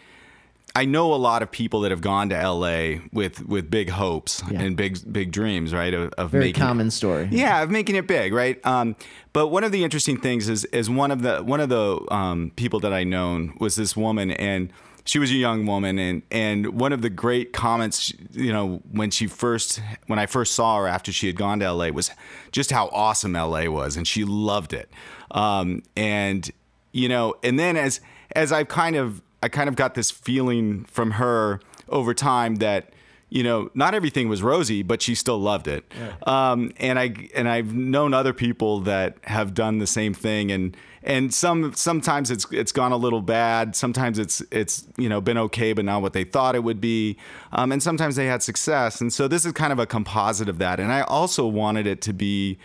I 0.77 0.83
know 0.85 1.13
a 1.13 1.15
lot 1.15 1.41
of 1.41 1.49
people 1.51 1.81
that 1.81 1.91
have 1.91 2.01
gone 2.01 2.29
to 2.29 2.35
LA 2.49 2.95
with 3.13 3.45
with 3.47 3.71
big 3.71 3.89
hopes 3.89 4.43
Yeah. 4.51 4.61
and 4.61 4.75
big 4.75 4.97
big 5.11 5.31
dreams, 5.31 5.73
right? 5.73 5.93
Of, 5.93 6.11
of 6.17 6.31
Very 6.31 6.45
making 6.45 6.61
common 6.61 6.91
story. 6.91 7.29
Yeah, 7.31 7.63
of 7.63 7.71
making 7.71 7.95
it 7.95 8.07
big, 8.07 8.33
right? 8.33 8.63
Um, 8.65 8.95
but 9.33 9.47
one 9.47 9.63
of 9.63 9.71
the 9.71 9.83
interesting 9.83 10.17
things 10.19 10.49
is 10.49 10.65
is 10.65 10.89
one 10.89 11.11
of 11.11 11.21
the 11.21 11.39
one 11.43 11.61
of 11.61 11.69
the 11.69 11.99
um, 12.13 12.51
people 12.55 12.79
that 12.81 12.93
I 12.93 13.03
known 13.05 13.55
was 13.59 13.75
this 13.77 13.95
woman, 13.95 14.31
and 14.31 14.71
she 15.05 15.17
was 15.19 15.31
a 15.31 15.35
young 15.35 15.65
woman, 15.65 15.97
and 15.97 16.23
and 16.29 16.67
one 16.79 16.91
of 16.91 17.01
the 17.01 17.09
great 17.09 17.53
comments, 17.53 18.11
you 18.33 18.51
know, 18.51 18.81
when 18.91 19.11
she 19.11 19.27
first 19.27 19.79
when 20.07 20.19
I 20.19 20.25
first 20.25 20.55
saw 20.55 20.77
her 20.79 20.87
after 20.87 21.11
she 21.13 21.27
had 21.27 21.37
gone 21.37 21.59
to 21.59 21.71
LA 21.71 21.89
was 21.89 22.11
just 22.51 22.71
how 22.71 22.87
awesome 22.91 23.33
LA 23.33 23.65
was, 23.69 23.95
and 23.95 24.05
she 24.07 24.25
loved 24.25 24.73
it. 24.73 24.89
Um, 25.31 25.83
and 25.95 26.49
you 26.91 27.07
know, 27.07 27.35
and 27.43 27.57
then 27.57 27.77
as 27.77 28.01
as 28.35 28.51
I've 28.51 28.67
kind 28.67 28.95
of 28.97 29.21
I 29.45 29.47
kind 29.47 29.69
of 29.69 29.75
got 29.75 29.93
this 29.93 30.09
feeling 30.09 30.85
from 30.85 31.11
her 31.11 31.59
over 31.87 32.15
time 32.15 32.55
that 32.55 32.89
you 33.29 33.43
know 33.43 33.69
not 33.75 33.93
everything 33.93 34.27
was 34.27 34.41
rosy, 34.41 34.81
but 34.81 35.03
she 35.03 35.13
still 35.13 35.37
loved 35.37 35.67
it. 35.67 35.85
Um, 36.27 36.71
and 36.77 36.97
I 36.97 37.29
and 37.35 37.47
I've 37.47 37.71
known 37.71 38.15
other 38.15 38.33
people 38.33 38.79
that 38.81 39.17
have 39.21 39.53
done 39.53 39.77
the 39.77 39.85
same 39.85 40.15
thing, 40.15 40.51
and 40.51 40.75
and 41.03 41.31
some 41.31 41.75
sometimes 41.75 42.31
it's 42.31 42.47
it's 42.51 42.71
gone 42.71 42.91
a 42.91 42.97
little 42.97 43.21
bad. 43.21 43.75
Sometimes 43.75 44.17
it's 44.17 44.41
it's 44.49 44.87
you 44.97 45.09
know 45.09 45.21
been 45.21 45.37
okay, 45.37 45.73
but 45.73 45.85
not 45.85 46.01
what 46.01 46.13
they 46.13 46.23
thought 46.23 46.55
it 46.55 46.63
would 46.63 46.81
be. 46.81 47.15
Um, 47.51 47.71
and 47.71 47.83
sometimes 47.83 48.15
they 48.15 48.25
had 48.25 48.41
success, 48.41 48.99
and 48.99 49.13
so 49.13 49.27
this 49.27 49.45
is 49.45 49.51
kind 49.51 49.71
of 49.71 49.77
a 49.77 49.85
composite 49.85 50.49
of 50.49 50.57
that. 50.57 50.79
And 50.79 50.91
I 50.91 51.01
also 51.01 51.45
wanted 51.45 51.85
it 51.85 52.01
to 52.01 52.13
be 52.13 52.57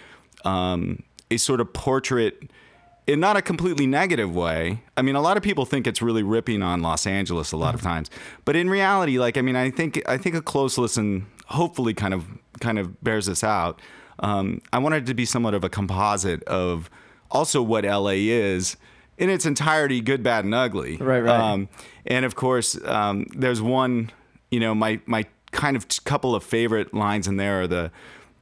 um, 0.47 1.03
a 1.31 1.37
sort 1.37 1.61
of 1.61 1.75
portrait 1.75 2.51
in 3.11 3.19
not 3.19 3.37
a 3.37 3.43
completely 3.43 3.87
negative 3.87 4.35
way. 4.35 4.83
I 4.97 5.03
mean, 5.03 5.17
a 5.17 5.21
lot 5.21 5.37
of 5.37 5.43
people 5.43 5.65
think 5.65 5.87
it's 5.87 6.01
really 6.01 6.23
ripping 6.23 6.63
on 6.63 6.81
Los 6.81 7.07
Angeles 7.07 7.51
a 7.51 7.57
lot 7.57 7.75
of 7.75 7.83
times, 7.83 8.09
but 8.45 8.55
in 8.55 8.71
reality, 8.71 9.19
like 9.19 9.37
I 9.37 9.43
mean, 9.43 9.57
I 9.57 9.71
think 9.71 10.01
I 10.09 10.17
think 10.17 10.37
a 10.37 10.43
close 10.43 10.79
listen 10.79 11.27
hopefully 11.47 11.93
kind 11.93 12.15
of 12.15 12.27
kind 12.61 12.79
of 12.79 13.03
bears 13.03 13.27
this 13.27 13.43
out. 13.43 13.81
Um, 14.21 14.63
I 14.73 14.79
wanted 14.79 15.05
it 15.05 15.07
to 15.07 15.15
be 15.15 15.25
somewhat 15.25 15.55
of 15.55 15.65
a 15.65 15.69
composite 15.69 16.45
of 16.45 16.89
also 17.31 17.63
what 17.63 17.85
LA 17.85 18.11
is 18.11 18.77
in 19.19 19.29
its 19.29 19.45
entirety, 19.45 20.01
good, 20.01 20.23
bad, 20.23 20.45
and 20.45 20.55
ugly. 20.55 20.97
Right, 20.97 21.21
right. 21.21 21.41
Um, 21.41 21.69
and 22.07 22.25
of 22.25 22.35
course, 22.37 22.79
um, 22.85 23.27
there's 23.35 23.61
one, 23.61 24.11
you 24.51 24.61
know, 24.61 24.75
my 24.75 25.01
my 25.07 25.27
kind 25.51 25.77
of 25.77 25.87
couple 26.05 26.35
of 26.37 26.45
favorite 26.45 26.95
lines 26.95 27.27
in 27.27 27.37
there 27.37 27.63
are 27.63 27.67
the 27.67 27.91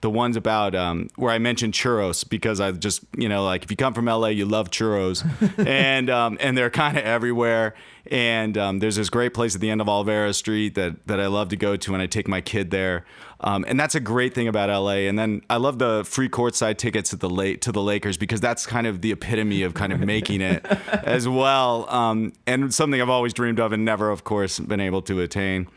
the 0.01 0.11
ones 0.11 0.37
about 0.37 0.75
um, 0.75 1.09
where 1.17 1.33
I 1.33 1.39
mentioned 1.39 1.75
churros 1.75 2.29
because 2.29 2.61
I 2.61 2.71
just 2.73 3.03
you 3.17 3.29
know 3.29 3.45
like 3.45 3.65
if 3.65 3.71
you 3.71 3.77
come 3.77 3.95
from 3.95 4.07
LA 4.07 4.29
you 4.29 4.47
love 4.47 4.71
churros. 4.71 5.25
And 5.69 6.09
um, 6.09 6.39
and 6.41 6.57
they're 6.57 6.71
kind 6.71 6.97
of 6.97 7.05
everywhere. 7.05 7.75
And 8.11 8.57
um, 8.57 8.79
there's 8.79 8.97
this 8.97 9.11
great 9.11 9.35
place 9.35 9.55
at 9.55 9.61
the 9.61 9.71
end 9.71 9.81
of 9.81 9.87
Olvera 9.87 10.35
Street 10.35 10.75
that 10.77 11.07
that 11.07 11.21
I 11.21 11.27
love 11.27 11.49
to 11.49 11.57
go 11.57 11.77
to 11.77 11.95
and 11.95 12.03
I 12.03 12.07
take 12.07 12.29
my 12.29 12.41
kid 12.41 12.71
there. 12.71 13.05
Um, 13.41 13.65
and 13.69 13.79
that's 13.79 13.95
a 13.95 14.01
great 14.01 14.35
thing 14.35 14.49
about 14.49 14.69
LA 14.69 15.07
and 15.09 15.19
then 15.19 15.43
I 15.51 15.57
love 15.57 15.79
the 15.79 16.05
free 16.05 16.29
courtside 16.29 16.77
tickets 16.79 17.13
at 17.13 17.21
the 17.21 17.31
late 17.31 17.61
to 17.63 17.73
the 17.73 17.83
Lakers 17.83 18.17
because 18.17 18.41
that's 18.41 18.67
kind 18.67 18.87
of 18.87 19.01
the 19.01 19.13
epitome 19.13 19.63
of 19.63 19.75
kind 19.75 19.93
of 19.93 20.01
making 20.01 20.41
it 20.41 20.65
as 21.05 21.29
well. 21.29 21.89
Um, 21.91 22.33
and 22.47 22.73
something 22.73 23.01
I've 23.01 23.11
always 23.11 23.33
dreamed 23.33 23.61
of 23.61 23.73
and 23.73 23.85
never 23.85 24.11
of 24.11 24.25
course 24.25 24.59
been 24.59 24.81
able 24.81 25.03
to 25.03 25.21
attain. 25.21 25.69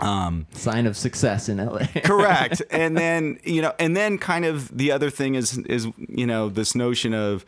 Um, 0.00 0.46
Sign 0.52 0.86
of 0.86 0.96
success 0.96 1.48
in 1.48 1.58
LA. 1.58 1.86
correct 2.04 2.60
and 2.70 2.96
then 2.96 3.38
you 3.44 3.62
know 3.62 3.72
and 3.78 3.96
then 3.96 4.18
kind 4.18 4.44
of 4.44 4.76
the 4.76 4.90
other 4.90 5.10
thing 5.10 5.36
is 5.36 5.58
is 5.58 5.86
you 6.08 6.26
know 6.26 6.48
this 6.48 6.74
notion 6.74 7.14
of 7.14 7.44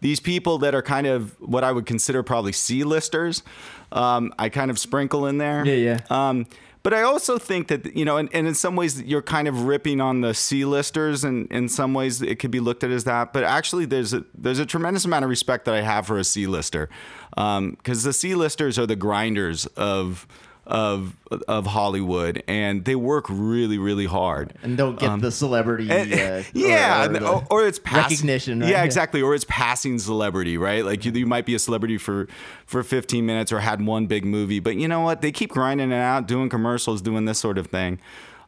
these 0.00 0.18
people 0.20 0.56
that 0.58 0.74
are 0.74 0.80
kind 0.80 1.06
of 1.06 1.38
what 1.38 1.64
i 1.64 1.70
would 1.72 1.84
consider 1.84 2.22
probably 2.22 2.52
c-listers 2.52 3.42
um, 3.92 4.32
i 4.38 4.48
kind 4.48 4.70
of 4.70 4.78
sprinkle 4.78 5.26
in 5.26 5.36
there 5.36 5.66
Yeah, 5.66 5.74
yeah. 5.74 6.00
um, 6.08 6.46
but 6.84 6.94
I 6.94 7.02
also 7.02 7.36
think 7.38 7.68
that 7.68 7.94
you 7.94 8.04
know, 8.06 8.16
and, 8.16 8.30
and 8.32 8.46
in 8.46 8.54
some 8.54 8.74
ways 8.76 9.02
you're 9.02 9.20
kind 9.20 9.46
of 9.48 9.64
ripping 9.64 10.00
on 10.00 10.22
the 10.22 10.32
C-listers, 10.32 11.24
and 11.24 11.50
in 11.52 11.68
some 11.68 11.92
ways 11.92 12.22
it 12.22 12.38
could 12.38 12.52
be 12.52 12.60
looked 12.60 12.82
at 12.84 12.90
as 12.90 13.04
that. 13.04 13.32
But 13.34 13.42
actually, 13.44 13.84
there's 13.84 14.14
a 14.14 14.24
there's 14.32 14.60
a 14.60 14.64
tremendous 14.64 15.04
amount 15.04 15.24
of 15.24 15.28
respect 15.28 15.66
that 15.66 15.74
I 15.74 15.82
have 15.82 16.06
for 16.06 16.16
a 16.18 16.24
C-lister, 16.24 16.88
because 17.30 18.04
the 18.04 18.12
C-listers 18.14 18.78
are 18.78 18.86
the 18.86 18.96
grinders 18.96 19.66
of 19.76 20.26
of 20.68 21.16
of 21.48 21.66
Hollywood, 21.66 22.42
and 22.46 22.84
they 22.84 22.94
work 22.94 23.24
really 23.28 23.78
really 23.78 24.04
hard. 24.06 24.52
and 24.62 24.76
don't 24.76 24.98
get 25.00 25.20
the 25.20 25.32
celebrity. 25.32 25.90
And- 25.90 26.12
uh, 26.12 26.42
yeah, 26.52 27.06
or, 27.06 27.08
or, 27.08 27.16
or, 27.16 27.18
the 27.40 27.46
or 27.50 27.66
it's 27.66 27.78
pass- 27.78 28.10
recognition. 28.10 28.60
Right? 28.60 28.68
Yeah, 28.70 28.82
exactly. 28.84 29.22
Or 29.22 29.34
it's 29.34 29.46
passing 29.48 29.98
celebrity, 29.98 30.58
right? 30.58 30.84
Like 30.84 31.04
you, 31.04 31.12
you 31.12 31.26
might 31.26 31.46
be 31.46 31.54
a 31.54 31.58
celebrity 31.58 31.96
for 31.98 32.28
for 32.66 32.82
15 32.82 33.24
minutes 33.24 33.50
or 33.50 33.60
had 33.60 33.84
one 33.84 34.06
big 34.06 34.24
movie, 34.26 34.60
but 34.60 34.76
you 34.76 34.86
know 34.86 35.00
what? 35.00 35.22
They 35.22 35.32
keep 35.32 35.50
grinding 35.50 35.90
it 35.90 35.96
out, 35.96 36.26
doing 36.28 36.48
commercials, 36.50 37.00
doing 37.00 37.24
this 37.24 37.38
sort 37.38 37.56
of 37.58 37.68
thing. 37.68 37.98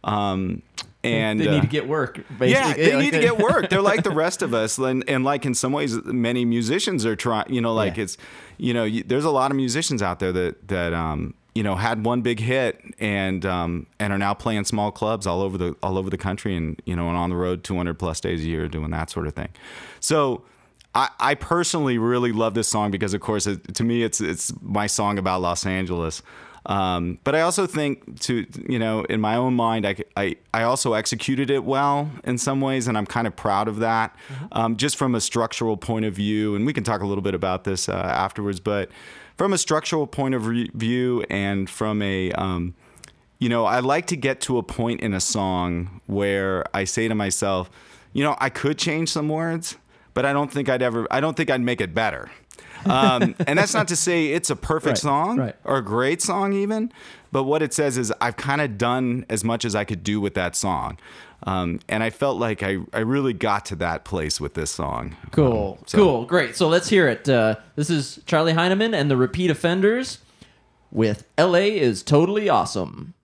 Um, 0.04 0.62
and 1.02 1.40
They 1.40 1.48
uh, 1.48 1.52
need 1.52 1.62
to 1.62 1.66
get 1.66 1.88
work. 1.88 2.16
Basically. 2.38 2.50
yeah, 2.50 2.74
they 2.74 2.94
Like 2.94 3.04
need 3.04 3.10
to 3.12 3.20
get 3.28 3.38
work. 3.38 3.70
They're 3.70 3.80
like 3.80 4.02
the 4.02 4.10
rest 4.10 4.42
of 4.42 4.52
us, 4.52 4.76
and, 4.76 5.02
and 5.08 5.24
like 5.24 5.46
in 5.46 5.54
some 5.54 5.72
ways, 5.72 5.96
many 6.04 6.44
musicians 6.44 7.06
are 7.06 7.16
trying. 7.16 7.52
You 7.52 7.62
know, 7.62 7.72
like 7.72 7.96
Yeah. 7.96 8.02
it's, 8.04 8.18
you 8.58 8.74
know, 8.74 8.84
you, 8.84 9.02
there's 9.02 9.24
a 9.24 9.30
lot 9.30 9.50
of 9.50 9.56
musicians 9.56 10.02
out 10.02 10.18
there 10.18 10.32
that 10.32 10.68
that 10.68 10.92
um, 10.92 11.32
you 11.54 11.62
know 11.62 11.74
had 11.74 12.04
one 12.04 12.22
big 12.22 12.40
hit 12.40 12.80
and 12.98 13.44
um, 13.44 13.86
and 13.98 14.12
are 14.12 14.18
now 14.18 14.34
playing 14.34 14.64
small 14.64 14.90
clubs 14.90 15.26
all 15.26 15.42
over 15.42 15.58
the 15.58 15.76
all 15.82 15.98
over 15.98 16.10
the 16.10 16.18
country, 16.18 16.56
and 16.56 16.80
you 16.84 16.96
know, 16.96 17.08
and 17.08 17.16
on 17.16 17.30
the 17.30 17.36
road 17.36 17.64
200 17.64 17.98
plus 17.98 18.20
days 18.20 18.44
a 18.44 18.48
year 18.48 18.68
doing 18.68 18.90
that 18.90 19.10
sort 19.10 19.26
of 19.26 19.34
thing. 19.34 19.48
So. 20.00 20.42
I, 20.92 21.08
I 21.20 21.34
personally 21.36 21.98
really 21.98 22.32
love 22.32 22.54
this 22.54 22.66
song 22.66 22.90
because, 22.90 23.14
of 23.14 23.20
course, 23.20 23.46
it, 23.46 23.76
to 23.76 23.84
me, 23.84 24.02
it's 24.02 24.20
it's 24.20 24.52
my 24.60 24.88
song 24.88 25.20
about 25.20 25.40
Los 25.40 25.64
Angeles. 25.64 26.20
Um, 26.66 27.18
but 27.24 27.34
I 27.34 27.40
also 27.40 27.66
think 27.66 28.20
to 28.20 28.46
you 28.68 28.78
know 28.78 29.04
in 29.04 29.20
my 29.20 29.36
own 29.36 29.54
mind 29.54 29.86
I, 29.86 29.96
I, 30.16 30.36
I 30.52 30.62
also 30.64 30.92
executed 30.92 31.50
it 31.50 31.64
well 31.64 32.10
in 32.24 32.36
some 32.36 32.60
ways 32.60 32.86
and 32.86 32.98
I'm 32.98 33.06
kind 33.06 33.26
of 33.26 33.34
proud 33.34 33.66
of 33.66 33.78
that 33.78 34.14
um, 34.52 34.76
just 34.76 34.96
from 34.96 35.14
a 35.14 35.20
structural 35.20 35.78
point 35.78 36.04
of 36.04 36.14
view 36.14 36.54
and 36.54 36.66
we 36.66 36.74
can 36.74 36.84
talk 36.84 37.00
a 37.00 37.06
little 37.06 37.22
bit 37.22 37.34
about 37.34 37.64
this 37.64 37.88
uh, 37.88 37.92
afterwards 37.92 38.60
but 38.60 38.90
from 39.40 39.54
a 39.54 39.58
structural 39.58 40.06
point 40.06 40.34
of 40.34 40.46
re- 40.48 40.70
view 40.74 41.24
and 41.30 41.70
from 41.70 42.02
a 42.02 42.30
um, 42.32 42.74
you 43.38 43.48
know 43.48 43.64
I 43.64 43.80
like 43.80 44.06
to 44.08 44.16
get 44.16 44.42
to 44.42 44.58
a 44.58 44.62
point 44.62 45.00
in 45.00 45.14
a 45.14 45.20
song 45.20 46.02
where 46.06 46.62
I 46.76 46.84
say 46.84 47.08
to 47.08 47.14
myself 47.14 47.70
you 48.12 48.24
know, 48.24 48.36
I 48.38 48.48
could 48.50 48.78
change 48.78 49.08
some 49.08 49.28
words, 49.28 49.76
but 50.14 50.26
I 50.26 50.32
don't 50.32 50.52
think 50.52 50.68
I'd 50.68 50.82
ever. 50.82 51.06
I 51.10 51.20
don't 51.20 51.36
think 51.36 51.50
I'd 51.50 51.60
make 51.60 51.80
it 51.80 51.94
better. 51.94 52.30
Um, 52.84 53.34
and 53.46 53.58
that's 53.58 53.74
not 53.74 53.88
to 53.88 53.96
say 53.96 54.28
it's 54.28 54.50
a 54.50 54.56
perfect 54.56 54.86
Right, 54.88 54.98
song 54.98 55.38
right. 55.38 55.56
or 55.64 55.76
a 55.76 55.84
great 55.84 56.22
song, 56.22 56.52
even. 56.52 56.92
But 57.32 57.44
what 57.44 57.62
it 57.62 57.72
says 57.72 57.96
is 57.96 58.12
I've 58.20 58.36
kind 58.36 58.60
of 58.60 58.76
done 58.78 59.24
as 59.30 59.44
much 59.44 59.64
as 59.64 59.74
I 59.74 59.84
could 59.84 60.02
do 60.02 60.20
with 60.20 60.34
that 60.34 60.56
song. 60.56 60.98
Um, 61.44 61.80
and 61.88 62.02
I 62.02 62.10
felt 62.10 62.38
like 62.38 62.62
I, 62.62 62.78
I 62.92 62.98
really 63.00 63.32
got 63.32 63.64
to 63.66 63.76
that 63.76 64.04
place 64.04 64.40
with 64.40 64.54
this 64.54 64.70
song. 64.70 65.16
Cool. 65.30 65.76
Um, 65.78 65.84
so- 65.86 65.98
Cool. 65.98 66.24
Great. 66.26 66.56
So 66.56 66.68
let's 66.68 66.88
hear 66.88 67.08
it. 67.08 67.28
Uh, 67.28 67.56
this 67.76 67.88
is 67.88 68.20
Charlie 68.26 68.52
Heinemann 68.52 68.92
and 68.94 69.10
the 69.10 69.16
Repeat 69.16 69.50
Offenders 69.50 70.18
with 70.90 71.24
LA 71.38 71.58
is 71.78 72.02
totally 72.02 72.48
awesome. 72.48 73.14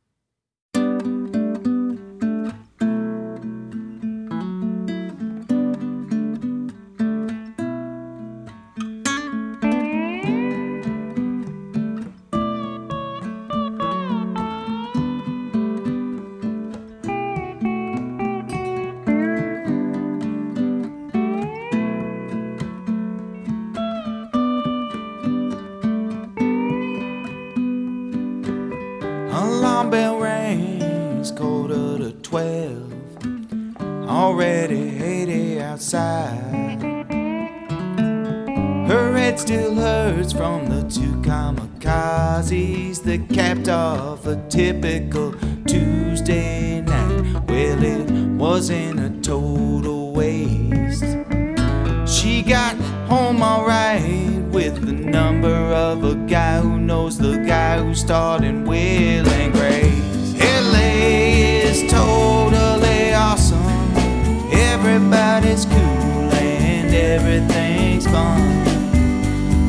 Everything's 66.96 68.06
fun. 68.06 68.64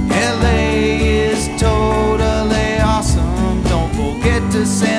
LA 0.10 0.68
is 1.30 1.48
totally 1.60 2.80
awesome. 2.80 3.62
Don't 3.64 3.94
forget 3.94 4.42
to 4.52 4.66
send 4.66 4.97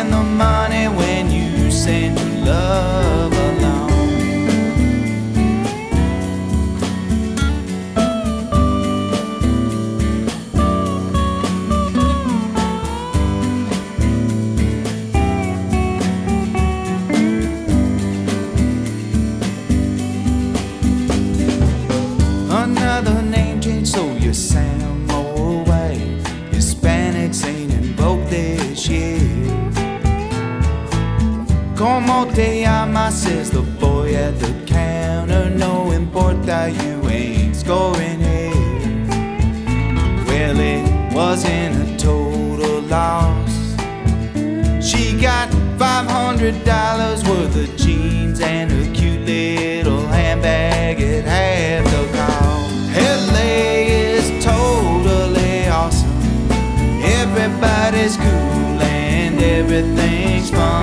Te 32.38 32.62
llamas, 32.62 33.22
says 33.24 33.50
the 33.50 33.62
boy 33.62 34.14
at 34.14 34.38
the 34.38 34.52
counter. 34.64 35.50
No 35.50 35.90
importa, 35.90 36.70
you 36.70 37.08
ain't 37.08 37.56
scoring 37.56 38.20
here. 38.20 38.54
Well, 40.24 40.60
it 40.60 41.12
wasn't 41.12 41.74
a 41.82 41.96
total 41.98 42.82
loss. 42.82 43.74
She 44.80 45.20
got 45.20 45.48
$500 45.78 47.28
worth 47.28 47.56
of 47.56 47.76
jeans 47.76 48.40
and 48.40 48.70
a 48.70 48.86
cute 48.96 49.26
little 49.26 50.06
handbag 50.06 51.00
at 51.00 51.24
half 51.24 51.84
the 51.86 52.06
cost. 52.16 53.32
LA 53.32 53.82
is 54.14 54.44
totally 54.44 55.66
awesome. 55.66 56.22
Everybody's 57.02 58.16
cool 58.16 58.80
and 58.80 59.42
everything's 59.42 60.50
fun. 60.52 60.77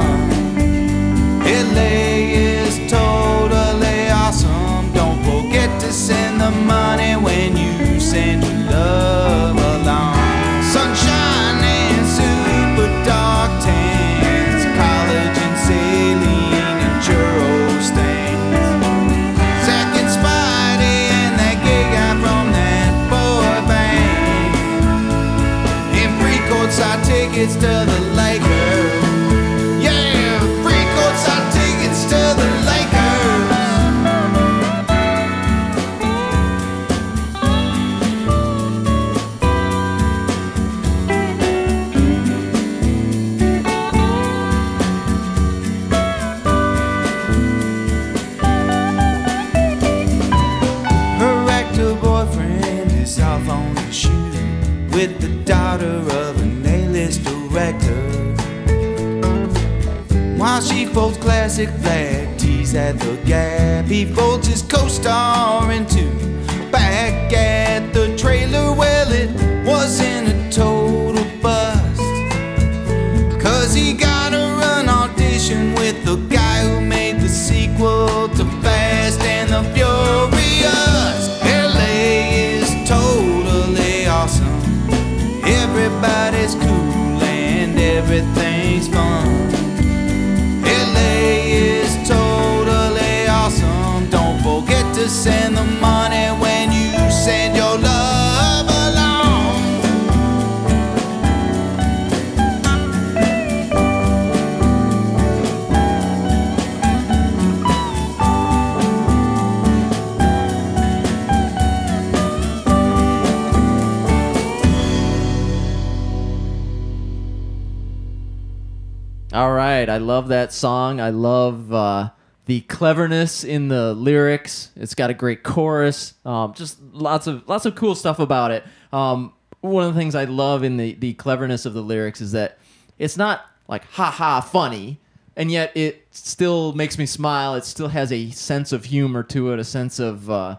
Love 120.16 120.30
that 120.30 120.54
song. 120.54 121.02
I 121.02 121.10
love 121.10 121.74
uh, 121.74 122.10
the 122.46 122.62
cleverness 122.62 123.44
in 123.44 123.68
the 123.68 123.94
lyrics. 123.94 124.72
It's 124.78 124.96
got 124.96 125.10
a 125.10 125.14
great 125.14 125.44
chorus. 125.44 126.14
Um, 126.24 126.54
just 126.54 126.82
lots 126.94 127.28
of 127.28 127.46
lots 127.50 127.66
of 127.66 127.76
cool 127.76 127.96
stuff 127.96 128.20
about 128.20 128.52
it. 128.52 128.64
Um, 128.94 129.34
one 129.60 129.84
of 129.84 129.94
the 129.94 130.00
things 130.00 130.16
I 130.16 130.24
love 130.24 130.64
in 130.64 130.78
the 130.78 130.94
the 130.94 131.16
cleverness 131.16 131.66
of 131.66 131.74
the 131.74 131.82
lyrics 131.82 132.22
is 132.22 132.32
that 132.32 132.60
it's 132.98 133.18
not 133.18 133.46
like 133.68 133.84
ha 133.92 134.10
ha 134.10 134.40
funny, 134.40 135.02
and 135.36 135.52
yet 135.52 135.76
it 135.76 136.08
still 136.12 136.72
makes 136.72 136.98
me 136.98 137.06
smile. 137.06 137.56
It 137.56 137.66
still 137.66 137.90
has 137.90 138.10
a 138.14 138.30
sense 138.30 138.72
of 138.72 138.86
humor 138.86 139.22
to 139.24 139.52
it, 139.52 139.60
a 139.60 139.66
sense 139.66 140.00
of 140.00 140.30
uh, 140.30 140.56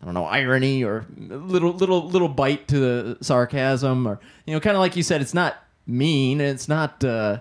I 0.00 0.04
don't 0.04 0.14
know 0.14 0.26
irony 0.26 0.84
or 0.84 1.04
little 1.18 1.72
little 1.72 2.08
little 2.08 2.28
bite 2.28 2.68
to 2.68 2.78
the 2.78 3.24
sarcasm, 3.24 4.06
or 4.06 4.20
you 4.46 4.54
know, 4.54 4.60
kind 4.60 4.76
of 4.76 4.80
like 4.80 4.94
you 4.94 5.02
said, 5.02 5.20
it's 5.20 5.34
not 5.34 5.56
mean, 5.84 6.40
it's 6.40 6.68
not. 6.68 7.02
Uh, 7.02 7.40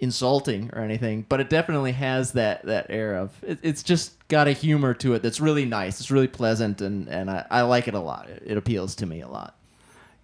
insulting 0.00 0.70
or 0.72 0.80
anything, 0.80 1.26
but 1.28 1.40
it 1.40 1.50
definitely 1.50 1.92
has 1.92 2.32
that 2.32 2.64
that 2.64 2.86
air 2.88 3.16
of 3.16 3.32
it, 3.42 3.58
it's 3.62 3.82
just 3.82 4.14
got 4.28 4.46
a 4.48 4.52
humor 4.52 4.94
to 4.94 5.14
it 5.14 5.22
that's 5.22 5.40
really 5.40 5.64
nice. 5.64 6.00
It's 6.00 6.10
really 6.10 6.28
pleasant, 6.28 6.80
and 6.80 7.08
and 7.08 7.30
I, 7.30 7.46
I 7.50 7.62
like 7.62 7.88
it 7.88 7.94
a 7.94 8.00
lot. 8.00 8.28
It, 8.28 8.42
it 8.46 8.56
appeals 8.56 8.94
to 8.96 9.06
me 9.06 9.20
a 9.20 9.28
lot. 9.28 9.56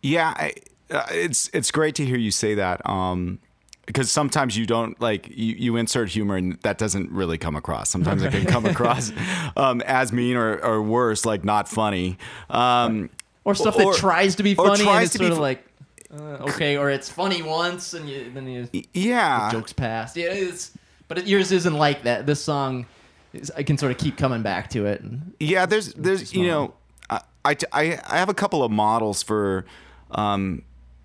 Yeah, 0.03 0.35
I, 0.37 0.53
uh, 0.91 1.07
it's 1.11 1.51
it's 1.53 1.71
great 1.71 1.95
to 1.97 2.05
hear 2.05 2.17
you 2.17 2.31
say 2.31 2.55
that. 2.55 2.89
Um, 2.89 3.41
because 3.87 4.11
sometimes 4.11 4.57
you 4.57 4.67
don't 4.67 4.99
like 5.01 5.29
you, 5.29 5.55
you 5.57 5.77
insert 5.77 6.09
humor 6.09 6.37
and 6.37 6.59
that 6.63 6.79
doesn't 6.79 7.11
really 7.11 7.37
come 7.37 7.55
across. 7.55 7.91
Sometimes 7.91 8.23
it 8.23 8.33
can 8.33 8.47
come 8.47 8.65
across 8.75 9.13
um, 9.57 9.83
as 9.83 10.13
mean 10.13 10.37
or, 10.37 10.57
or 10.65 10.83
worse, 10.83 11.27
like 11.27 11.45
not 11.45 11.69
funny. 11.69 12.17
Um, 12.49 13.11
Or 13.45 13.55
stuff 13.55 13.77
that 13.77 13.97
tries 13.97 14.37
to 14.37 14.43
be 14.43 14.57
or 14.57 14.69
funny 14.69 14.81
and 14.81 14.89
tries 14.89 15.05
it's 15.09 15.13
to 15.13 15.19
sort 15.19 15.29
be 15.29 15.33
of 15.35 15.39
like 15.39 15.67
uh, 16.15 16.45
okay, 16.49 16.77
or 16.77 16.91
it's 16.91 17.09
funny 17.09 17.43
once 17.43 17.95
and 17.95 18.09
you, 18.09 18.31
then 18.33 18.47
you 18.47 18.69
yeah, 18.93 19.51
jokes 19.51 19.73
past. 19.73 20.17
Yeah, 20.17 20.29
it's 20.33 20.73
but 21.09 21.19
it, 21.19 21.27
yours 21.27 21.53
isn't 21.53 21.75
like 21.75 22.05
that. 22.05 22.27
This 22.27 22.43
song, 22.43 22.87
is, 23.33 23.51
I 23.57 23.63
can 23.63 23.77
sort 23.79 23.93
of 23.93 23.99
keep 23.99 24.17
coming 24.17 24.43
back 24.43 24.71
to 24.71 24.87
it. 24.87 25.01
And, 25.01 25.35
Yeah, 25.41 25.67
there's 25.67 25.93
there's 25.95 26.33
you 26.33 26.47
know, 26.47 26.75
I, 27.11 27.21
I 27.45 27.57
I 27.73 28.19
have 28.19 28.29
a 28.29 28.35
couple 28.35 28.63
of 28.63 28.71
models 28.71 29.23
for 29.23 29.65
um 30.13 30.63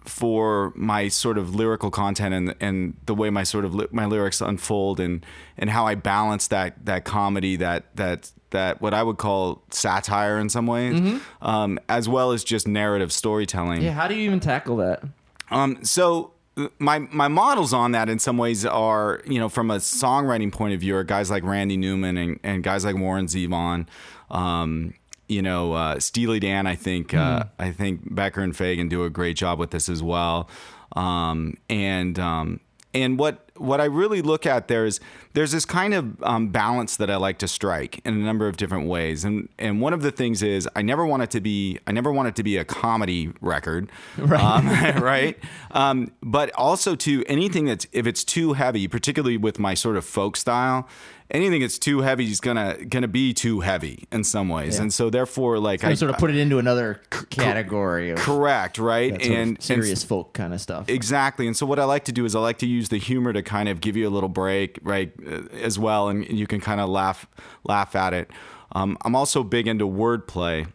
for 0.10 0.74
my 0.76 1.08
sort 1.08 1.38
of 1.38 1.56
lyrical 1.56 1.92
content 1.92 2.34
and 2.34 2.56
and 2.60 2.96
the 3.06 3.14
way 3.16 3.30
my 3.30 3.44
sort 3.44 3.64
of 3.66 3.74
li- 3.76 3.88
my 3.92 4.06
lyrics 4.06 4.42
unfold 4.42 5.00
and 5.00 5.26
and 5.58 5.70
how 5.70 5.86
I 5.86 5.96
balance 5.96 6.48
that 6.48 6.86
that 6.86 7.06
comedy 7.06 7.56
that 7.58 7.96
that 7.96 8.32
that 8.50 8.82
what 8.82 8.94
I 8.94 9.04
would 9.04 9.18
call 9.18 9.62
satire 9.70 10.40
in 10.40 10.50
some 10.50 10.66
ways, 10.66 11.22
um, 11.42 11.80
as 11.88 12.10
well 12.10 12.32
as 12.32 12.44
just 12.44 12.68
narrative 12.68 13.12
storytelling. 13.12 13.82
yeah, 13.82 13.92
how 13.92 14.08
do 14.08 14.16
you 14.16 14.22
even 14.24 14.40
tackle 14.40 14.78
that? 14.78 15.04
Um, 15.52 15.84
so 15.84 16.34
uh, 16.58 16.68
my 16.80 17.00
my 17.00 17.28
models 17.28 17.74
on 17.74 17.92
that 17.92 18.10
in 18.10 18.18
some 18.20 18.38
ways 18.38 18.66
are 18.66 19.22
you 19.26 19.40
know 19.40 19.50
from 19.50 19.70
a 19.72 19.78
songwriting 19.78 20.52
point 20.52 20.74
of 20.74 20.80
view 20.80 20.96
are 20.96 21.04
guys 21.04 21.30
like 21.30 21.44
Randy 21.44 21.78
Newman 21.78 22.18
and, 22.18 22.40
and 22.44 22.64
guys 22.64 22.84
like 22.84 22.96
Warren 22.98 23.28
Zevon. 23.28 23.86
Um, 24.32 24.94
you 25.30 25.42
know, 25.42 25.74
uh, 25.74 26.00
Steely 26.00 26.40
Dan. 26.40 26.68
I 26.68 26.76
think 26.76 27.14
uh, 27.14 27.46
I 27.58 27.72
think 27.72 28.14
Becker 28.14 28.42
and 28.42 28.54
Fagen 28.54 28.90
do 28.90 29.04
a 29.04 29.10
great 29.10 29.38
job 29.38 29.60
with 29.60 29.72
this 29.72 29.88
as 29.88 30.04
well. 30.04 30.50
Um, 30.96 31.56
and 31.70 32.18
um, 32.20 32.60
and 32.94 33.20
what 33.20 33.46
what 33.56 33.82
I 33.82 33.86
really 33.86 34.22
look 34.22 34.46
at 34.46 34.68
there 34.68 34.86
is 34.86 35.00
there's 35.34 35.52
this 35.52 35.66
kind 35.66 35.94
of 35.94 36.24
um, 36.24 36.48
balance 36.48 36.98
that 36.98 37.12
I 37.12 37.18
like 37.18 37.38
to 37.40 37.48
strike 37.48 38.02
in 38.06 38.14
a 38.14 38.18
number 38.18 38.48
of 38.48 38.58
different 38.58 38.88
ways, 38.88 39.24
and 39.24 39.48
and 39.60 39.80
one 39.82 39.94
of 39.94 40.02
the 40.02 40.12
things 40.12 40.42
is 40.42 40.68
I 40.76 40.82
never 40.82 41.06
want 41.06 41.24
it 41.24 41.30
to 41.32 41.42
be 41.42 41.78
I 41.86 41.92
never 41.92 42.12
want 42.12 42.30
it 42.30 42.36
to 42.38 42.44
be 42.44 42.58
a 42.58 42.66
comedy 42.66 43.32
record, 43.42 43.92
right? 44.18 44.42
Um, 44.42 44.68
right? 45.04 45.38
Um, 45.72 46.12
but 46.22 46.52
also 46.56 46.96
to 46.96 47.24
anything 47.28 47.66
that's 47.66 47.86
if 47.92 48.08
it's 48.08 48.24
too 48.24 48.54
heavy, 48.54 48.88
particularly 48.88 49.38
with 49.38 49.60
my 49.60 49.76
sort 49.76 49.96
of 49.96 50.06
folk 50.06 50.36
style, 50.36 50.88
anything 51.32 51.62
that's 51.62 51.78
too 51.80 52.02
heavy 52.02 52.26
is 52.26 52.40
gonna 52.40 52.78
gonna 52.86 53.08
be 53.08 53.34
too 53.34 53.60
heavy 53.60 54.06
in 54.12 54.24
some 54.24 54.50
ways, 54.50 54.76
Yeah. 54.78 54.84
and 54.84 54.94
so 54.94 55.10
therefore 55.10 55.60
like 55.60 55.84
I 55.84 55.94
sort 55.94 56.12
of 56.12 56.18
put 56.18 56.30
it 56.30 56.38
into 56.38 56.58
another 56.60 57.02
c- 57.14 57.26
category 57.30 58.10
of 58.12 58.18
correct 58.20 58.78
right 58.78 59.12
that 59.14 59.22
sort 59.22 59.32
of 59.32 59.38
and 59.42 59.48
and 59.50 59.64
serious 59.64 60.04
folk 60.04 60.34
kind 60.34 60.54
of 60.54 60.62
stuff. 60.62 60.90
Exactly. 60.90 61.46
And 61.48 61.56
so 61.56 61.66
what 61.66 61.80
I 61.80 61.84
like 61.86 62.06
to 62.06 62.12
do 62.12 62.26
is 62.26 62.36
I 62.36 62.40
like 62.40 62.58
to 62.60 62.68
use 62.68 62.90
the 62.90 62.98
humor 62.98 63.32
to 63.34 63.42
kind 63.42 63.70
of 63.70 63.82
give 63.82 63.96
you 63.96 64.08
a 64.08 64.12
little 64.12 64.30
break, 64.30 64.80
right, 64.84 65.12
uh, 65.28 65.44
as 65.62 65.78
well, 65.78 66.10
and 66.10 66.28
you 66.30 66.48
can 66.48 66.60
kind 66.62 66.80
of 66.82 66.90
laugh 66.90 67.28
laugh 67.64 67.96
at 67.96 68.14
it. 68.14 68.32
Um, 68.72 68.98
I'm 69.04 69.16
also 69.16 69.44
big 69.44 69.68
into 69.68 69.88
wordplay. 69.88 70.68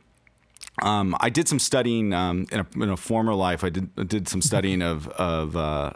Um, 0.83 1.17
I 1.21 1.31
did 1.31 1.47
some 1.47 1.61
studying 1.61 2.13
um, 2.13 2.47
in, 2.51 2.59
a, 2.61 2.67
in 2.83 2.91
a 2.91 2.97
former 2.97 3.33
life. 3.35 3.63
I 3.63 3.69
did 3.71 4.09
did 4.09 4.29
some 4.29 4.43
studying 4.51 4.83
of 4.83 5.07
of, 5.09 5.57
uh, 5.57 5.93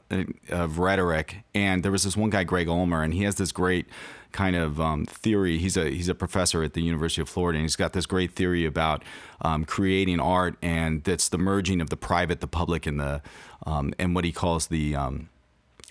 of 0.51 0.79
rhetoric, 0.79 1.38
and 1.55 1.83
there 1.83 1.90
was 1.90 2.05
this 2.05 2.16
one 2.16 2.31
guy, 2.31 2.44
Greg 2.44 2.68
Ulmer, 2.68 3.03
and 3.03 3.12
he 3.12 3.25
has 3.25 3.35
this 3.37 3.51
great 3.51 3.87
kind 4.33 4.57
of 4.57 4.81
um, 4.81 5.05
theory. 5.07 5.59
He's 5.59 5.77
a 5.77 5.91
he's 5.91 6.09
a 6.09 6.14
professor 6.14 6.62
at 6.62 6.75
the 6.75 6.83
University 6.83 7.23
of 7.23 7.29
Florida, 7.29 7.59
and 7.59 7.64
he's 7.64 7.77
got 7.77 7.93
this 7.93 8.07
great 8.07 8.33
theory 8.33 8.64
about 8.64 9.03
um, 9.43 9.64
creating 9.64 10.21
art, 10.21 10.57
and 10.62 11.03
that's 11.05 11.29
the 11.29 11.38
merging 11.38 11.81
of 11.81 11.91
the 11.91 11.97
private, 11.97 12.41
the 12.41 12.49
public, 12.49 12.87
and 12.87 13.01
the 13.01 13.23
um, 13.67 13.93
and 13.99 14.14
what 14.14 14.25
he 14.25 14.33
calls 14.33 14.69
the 14.69 14.95
um, 14.95 15.29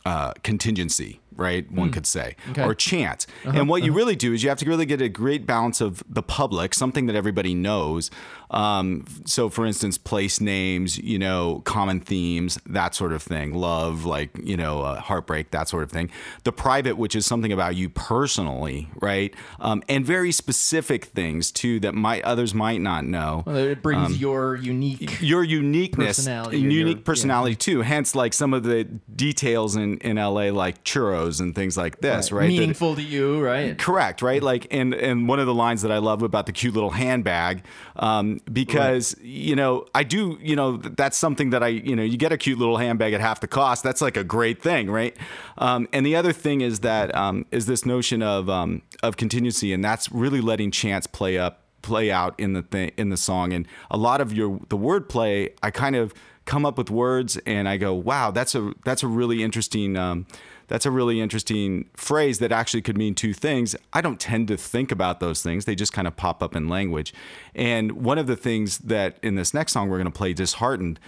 uh, 0.05 0.33
contingency, 0.43 1.19
right? 1.37 1.69
One 1.71 1.91
could 1.91 2.05
say, 2.05 2.35
Okay. 2.51 2.63
or 2.63 2.73
chance. 2.75 3.27
and 3.45 3.69
what 3.69 3.83
you 3.83 3.93
really 3.93 4.15
do 4.15 4.33
is 4.33 4.43
you 4.43 4.49
have 4.49 4.57
to 4.59 4.65
really 4.65 4.85
get 4.85 5.01
a 5.01 5.09
great 5.09 5.45
balance 5.45 5.79
of 5.81 6.03
the 6.09 6.23
public, 6.23 6.73
something 6.73 7.05
that 7.05 7.15
everybody 7.15 7.53
knows. 7.53 8.09
Um, 8.49 9.05
so, 9.25 9.49
for 9.49 9.65
instance, 9.65 9.97
place 9.97 10.39
names, 10.39 10.97
you 10.97 11.19
know, 11.19 11.61
common 11.65 11.99
themes, 11.99 12.57
that 12.65 12.95
sort 12.95 13.11
of 13.11 13.21
thing, 13.21 13.53
love, 13.53 14.05
like 14.05 14.29
you 14.41 14.55
know, 14.55 14.81
uh, 14.83 15.01
heartbreak, 15.01 15.51
that 15.51 15.67
sort 15.67 15.83
of 15.83 15.91
thing. 15.91 16.09
The 16.45 16.53
private, 16.53 16.97
which 16.97 17.13
is 17.13 17.25
something 17.25 17.51
about 17.51 17.75
you 17.75 17.89
personally, 17.89 18.87
right? 19.01 19.33
Um, 19.59 19.83
and 19.89 20.05
very 20.05 20.31
specific 20.31 21.05
things 21.05 21.51
too 21.51 21.81
that 21.81 21.93
might 21.93 22.23
others 22.23 22.53
might 22.53 22.79
not 22.79 23.03
know 23.03 23.43
Well, 23.45 23.57
it 23.57 23.81
brings 23.83 24.17
your 24.21 24.55
unique. 24.55 25.21
your 25.21 25.43
uniqueness, 25.43 26.17
Personality 26.17 26.59
unique 26.59 26.87
your- 26.97 27.03
personality 27.03 27.55
too. 27.55 27.81
Hence, 27.81 28.15
like 28.15 28.33
some 28.33 28.53
of 28.53 28.63
the 28.63 28.85
details 29.13 29.75
in 29.75 29.97
in 29.97 30.15
LA, 30.17 30.51
like 30.51 30.85
churros 30.85 31.26
and 31.39 31.53
things 31.53 31.77
like 31.77 31.99
this, 32.01 32.31
right? 32.31 32.43
That- 32.43 32.49
meaningful 32.49 32.95
to 32.95 33.01
you, 33.01 33.41
right? 33.41 33.77
correct, 33.77 34.21
right? 34.21 34.41
Like, 34.41 34.67
and 34.71 34.93
and 34.93 35.27
one 35.27 35.39
of 35.39 35.45
the 35.45 35.53
lines 35.53 35.81
that 35.81 35.91
I 35.91 35.97
love 35.97 36.21
about 36.23 36.45
the 36.45 36.51
cute 36.51 36.73
little 36.73 36.91
handbag, 36.91 37.63
um, 37.95 38.39
because 38.51 39.15
you 39.21 39.55
know 39.55 39.85
I 39.93 40.03
do, 40.03 40.37
you 40.41 40.55
know, 40.55 40.77
that's 40.77 41.17
something 41.17 41.51
that 41.51 41.63
I, 41.63 41.67
you 41.67 41.95
know, 41.95 42.03
you 42.03 42.17
get 42.17 42.31
a 42.31 42.37
cute 42.37 42.57
little 42.57 42.77
handbag 42.77 43.13
at 43.13 43.21
half 43.21 43.39
the 43.39 43.47
cost. 43.47 43.83
That's 43.83 44.01
like 44.01 44.17
a 44.17 44.23
great 44.23 44.61
thing, 44.61 44.89
right? 44.89 45.15
Um, 45.57 45.87
and 45.93 46.05
the 46.05 46.15
other 46.15 46.33
thing 46.33 46.61
is 46.61 46.79
that 46.79 47.13
um, 47.15 47.45
is 47.51 47.65
this 47.65 47.85
notion 47.85 48.21
of 48.21 48.49
um, 48.49 48.81
of 49.03 49.17
contingency, 49.17 49.73
and 49.73 49.83
that's 49.83 50.11
really 50.11 50.41
letting 50.41 50.71
chance 50.71 51.07
play 51.07 51.37
up 51.37 51.63
play 51.81 52.11
out 52.11 52.37
in 52.37 52.53
the 52.53 52.63
thing 52.63 52.91
in 52.97 53.09
the 53.09 53.15
song 53.15 53.53
and 53.53 53.65
a 53.89 53.95
lot 53.95 54.19
of 54.19 54.33
your 54.33 54.59
the 54.67 54.77
wordplay 54.77 55.49
i 55.63 55.71
kind 55.71 55.95
of 55.95 56.13
come 56.43 56.65
up 56.65 56.77
with 56.77 56.89
words 56.89 57.37
and 57.45 57.69
i 57.69 57.77
go 57.77 57.93
wow 57.93 58.29
that's 58.29 58.55
a 58.55 58.73
that's 58.83 59.03
a 59.03 59.07
really 59.07 59.41
interesting 59.41 59.95
um, 59.95 60.25
that's 60.67 60.85
a 60.85 60.91
really 60.91 61.21
interesting 61.21 61.89
phrase 61.93 62.39
that 62.39 62.51
actually 62.51 62.81
could 62.81 62.97
mean 62.97 63.15
two 63.15 63.33
things. 63.33 63.75
I 63.93 64.01
don't 64.01 64.19
tend 64.19 64.47
to 64.49 64.57
think 64.57 64.91
about 64.91 65.19
those 65.19 65.41
things. 65.41 65.65
They 65.65 65.75
just 65.75 65.93
kind 65.93 66.07
of 66.07 66.15
pop 66.15 66.43
up 66.43 66.55
in 66.55 66.67
language. 66.67 67.13
And 67.55 67.93
one 67.93 68.17
of 68.17 68.27
the 68.27 68.35
things 68.35 68.79
that 68.79 69.17
in 69.23 69.35
this 69.35 69.53
next 69.53 69.71
song 69.73 69.89
we're 69.89 69.97
going 69.97 70.11
to 70.11 70.17
play 70.17 70.33
disheartened 70.33 70.99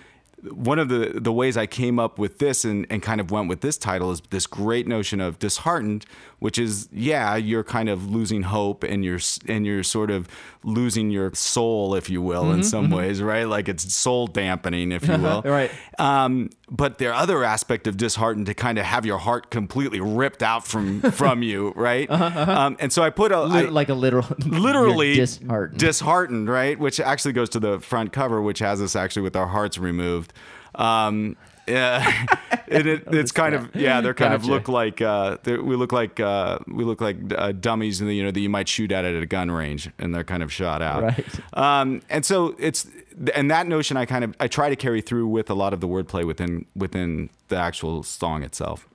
one 0.51 0.79
of 0.79 0.89
the 0.89 1.19
the 1.19 1.31
ways 1.33 1.57
I 1.57 1.65
came 1.65 1.99
up 1.99 2.17
with 2.19 2.39
this 2.39 2.63
and, 2.65 2.85
and 2.89 3.01
kind 3.01 3.19
of 3.21 3.31
went 3.31 3.49
with 3.49 3.61
this 3.61 3.77
title 3.77 4.11
is 4.11 4.21
this 4.29 4.47
great 4.47 4.87
notion 4.87 5.19
of 5.21 5.37
disheartened, 5.39 6.05
which 6.39 6.57
is 6.57 6.87
yeah, 6.91 7.35
you're 7.35 7.63
kind 7.63 7.89
of 7.89 8.09
losing 8.09 8.43
hope 8.43 8.83
and 8.83 9.03
you're 9.03 9.19
and 9.47 9.65
you're 9.65 9.83
sort 9.83 10.11
of 10.11 10.27
losing 10.63 11.09
your 11.09 11.33
soul, 11.33 11.95
if 11.95 12.09
you 12.09 12.21
will, 12.21 12.51
in 12.51 12.63
some 12.63 12.89
ways, 12.89 13.21
right? 13.21 13.45
Like 13.45 13.69
it's 13.69 13.93
soul 13.93 14.27
dampening, 14.27 14.91
if 14.91 15.07
you 15.07 15.17
will, 15.21 15.41
Right. 15.43 15.71
Um, 15.97 16.49
but 16.69 16.97
the 16.99 17.13
other 17.13 17.43
aspect 17.43 17.87
of 17.87 17.97
disheartened 17.97 18.45
to 18.45 18.53
kind 18.53 18.77
of 18.77 18.85
have 18.85 19.05
your 19.05 19.17
heart 19.17 19.49
completely 19.51 19.99
ripped 20.01 20.43
out 20.43 20.67
from 20.67 21.01
from 21.11 21.41
you, 21.43 21.71
right? 21.75 22.09
Um, 22.11 22.77
and 22.79 22.91
so 22.93 23.01
I 23.03 23.09
put 23.09 23.31
a 23.31 23.37
I- 23.37 23.61
like 23.63 23.89
a 23.89 23.93
literal, 23.93 24.27
literally 24.45 25.15
disheartened. 25.15 25.79
disheartened, 25.79 26.47
right? 26.49 26.77
Which 26.77 26.99
actually 26.99 27.33
goes 27.33 27.49
to 27.49 27.59
the 27.59 27.79
front 27.79 28.13
cover, 28.13 28.41
which 28.41 28.59
has 28.59 28.81
us 28.81 28.95
actually 28.95 29.23
with 29.23 29.35
our 29.35 29.47
hearts 29.47 29.77
removed. 29.77 30.28
Um, 30.75 31.35
yeah, 31.69 32.25
and 32.67 32.87
it, 32.87 33.03
it's 33.11 33.31
kind 33.31 33.53
of 33.53 33.75
yeah, 33.75 34.01
they're 34.01 34.15
kind 34.15 34.33
of 34.33 34.45
look 34.45 34.67
like 34.67 35.01
uh, 35.01 35.37
we 35.45 35.75
look 35.75 35.91
like 35.91 36.19
uh, 36.19 36.57
we 36.67 36.83
look 36.83 36.99
like 36.99 37.17
uh, 37.37 37.51
dummies, 37.51 38.01
and 38.01 38.11
you 38.11 38.23
know 38.23 38.31
that 38.31 38.39
you 38.39 38.49
might 38.49 38.67
shoot 38.67 38.91
at 38.91 39.05
it 39.05 39.15
at 39.15 39.21
a 39.21 39.27
gun 39.27 39.51
range, 39.51 39.89
and 39.99 40.13
they're 40.13 40.23
kind 40.23 40.41
of 40.41 40.51
shot 40.51 40.81
out. 40.81 41.03
Right. 41.03 41.25
Um, 41.53 42.01
and 42.09 42.25
so 42.25 42.55
it's 42.57 42.87
and 43.35 43.51
that 43.51 43.67
notion 43.67 43.97
I 43.97 44.05
kind 44.05 44.23
of 44.23 44.35
I 44.39 44.47
try 44.47 44.69
to 44.69 44.75
carry 44.75 45.01
through 45.01 45.27
with 45.27 45.49
a 45.51 45.53
lot 45.53 45.73
of 45.73 45.79
the 45.79 45.87
wordplay 45.87 46.25
within 46.25 46.65
within 46.75 47.29
the 47.49 47.57
actual 47.57 48.01
song 48.01 48.41
itself. 48.41 48.87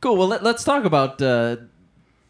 Cool. 0.00 0.16
Well, 0.16 0.28
let, 0.28 0.42
let's 0.42 0.64
talk 0.64 0.84
about 0.84 1.20
uh, 1.20 1.56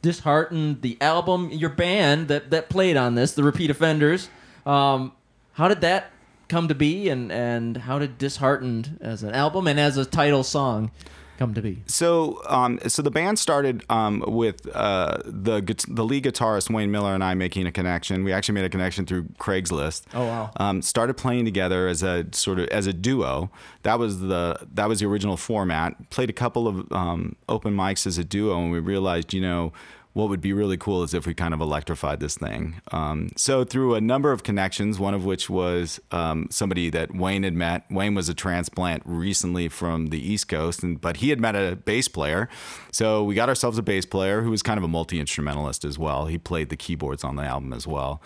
Disheartened, 0.02 0.82
the 0.82 0.96
album, 1.00 1.50
your 1.52 1.70
band 1.70 2.28
that, 2.28 2.50
that 2.50 2.68
played 2.68 2.96
on 2.96 3.14
this, 3.14 3.34
the 3.34 3.44
Repeat 3.44 3.70
Offenders. 3.70 4.28
Um, 4.66 5.12
how 5.52 5.68
did 5.68 5.82
that 5.82 6.10
come 6.50 6.68
to 6.68 6.74
be, 6.74 7.08
and, 7.08 7.32
and 7.32 7.78
how 7.78 7.98
did 7.98 8.18
Disheartened 8.18 8.98
as 9.00 9.22
an 9.22 9.32
album 9.32 9.66
and 9.66 9.80
as 9.80 9.96
a 9.96 10.04
title 10.04 10.42
song 10.42 10.90
come 11.38 11.54
to 11.54 11.62
be? 11.62 11.82
So, 11.86 12.42
um, 12.46 12.78
so 12.86 13.00
the 13.00 13.10
band 13.10 13.38
started 13.38 13.82
um, 13.88 14.22
with 14.26 14.68
uh, 14.74 15.18
the 15.24 15.62
the 15.88 16.04
lead 16.04 16.24
guitarist 16.24 16.68
Wayne 16.68 16.90
Miller 16.90 17.14
and 17.14 17.24
I 17.24 17.32
making 17.34 17.66
a 17.66 17.72
connection. 17.72 18.24
We 18.24 18.32
actually 18.32 18.56
made 18.56 18.64
a 18.64 18.68
connection 18.68 19.06
through 19.06 19.24
Craigslist. 19.38 20.02
Oh, 20.12 20.26
wow. 20.26 20.50
Um, 20.56 20.82
started 20.82 21.14
playing 21.14 21.46
together 21.46 21.88
as 21.88 22.02
a 22.02 22.26
sort 22.32 22.58
of 22.58 22.68
as 22.68 22.86
a 22.86 22.92
duo. 22.92 23.50
That 23.84 23.98
was 23.98 24.20
the 24.20 24.58
that 24.74 24.88
was 24.88 25.00
the 25.00 25.06
original 25.06 25.38
format. 25.38 26.10
Played 26.10 26.28
a 26.28 26.34
couple 26.34 26.68
of 26.68 26.92
um, 26.92 27.36
open 27.48 27.74
mics 27.74 28.06
as 28.06 28.18
a 28.18 28.24
duo, 28.24 28.60
and 28.60 28.70
we 28.70 28.80
realized, 28.80 29.32
you 29.32 29.40
know. 29.40 29.72
What 30.12 30.28
would 30.28 30.40
be 30.40 30.52
really 30.52 30.76
cool 30.76 31.02
is 31.04 31.14
if 31.14 31.26
we 31.26 31.34
kind 31.34 31.54
of 31.54 31.60
electrified 31.60 32.18
this 32.18 32.36
thing. 32.36 32.80
Um, 32.90 33.30
so 33.36 33.64
through 33.64 33.94
a 33.94 34.00
number 34.00 34.32
of 34.32 34.42
connections, 34.42 34.98
one 34.98 35.14
of 35.14 35.24
which 35.24 35.48
was 35.48 36.00
um, 36.10 36.48
somebody 36.50 36.90
that 36.90 37.14
Wayne 37.14 37.44
had 37.44 37.54
met. 37.54 37.84
Wayne 37.90 38.14
was 38.14 38.28
a 38.28 38.34
transplant 38.34 39.02
recently 39.04 39.68
from 39.68 40.08
the 40.08 40.20
East 40.20 40.48
Coast, 40.48 40.82
and 40.82 41.00
but 41.00 41.18
he 41.18 41.30
had 41.30 41.40
met 41.40 41.54
a 41.54 41.76
bass 41.76 42.08
player. 42.08 42.48
So 42.90 43.22
we 43.22 43.34
got 43.36 43.48
ourselves 43.48 43.78
a 43.78 43.82
bass 43.82 44.04
player 44.04 44.42
who 44.42 44.50
was 44.50 44.62
kind 44.62 44.78
of 44.78 44.84
a 44.84 44.88
multi 44.88 45.20
instrumentalist 45.20 45.84
as 45.84 45.98
well. 45.98 46.26
He 46.26 46.38
played 46.38 46.70
the 46.70 46.76
keyboards 46.76 47.22
on 47.22 47.36
the 47.36 47.44
album 47.44 47.72
as 47.72 47.86
well. 47.86 48.20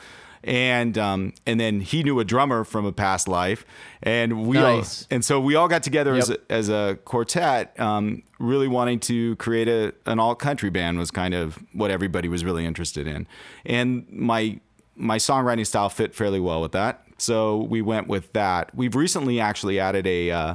And 0.46 0.98
um, 0.98 1.32
and 1.46 1.58
then 1.58 1.80
he 1.80 2.02
knew 2.02 2.20
a 2.20 2.24
drummer 2.24 2.64
from 2.64 2.84
a 2.84 2.92
past 2.92 3.28
life, 3.28 3.64
and 4.02 4.46
we 4.46 4.58
Nice. 4.58 5.02
all 5.02 5.06
and 5.10 5.24
so 5.24 5.40
we 5.40 5.54
all 5.54 5.68
got 5.68 5.82
together 5.82 6.14
as, 6.14 6.28
a, 6.28 6.38
as 6.50 6.68
a 6.68 6.98
quartet, 7.06 7.78
um, 7.80 8.22
really 8.38 8.68
wanting 8.68 9.00
to 9.00 9.36
create 9.36 9.68
a 9.68 9.94
an 10.04 10.18
alt 10.18 10.38
country 10.38 10.68
band 10.68 10.98
was 10.98 11.10
kind 11.10 11.32
of 11.32 11.58
what 11.72 11.90
everybody 11.90 12.28
was 12.28 12.44
really 12.44 12.66
interested 12.66 13.06
in, 13.06 13.26
and 13.64 14.06
my 14.10 14.60
my 14.96 15.16
songwriting 15.16 15.66
style 15.66 15.88
fit 15.88 16.14
fairly 16.14 16.40
well 16.40 16.60
with 16.60 16.72
that. 16.72 17.02
So 17.16 17.62
we 17.62 17.80
went 17.80 18.06
with 18.06 18.30
that. 18.34 18.74
We've 18.74 18.94
recently 18.94 19.40
actually 19.40 19.80
added 19.80 20.06
a 20.06 20.30
uh, 20.30 20.54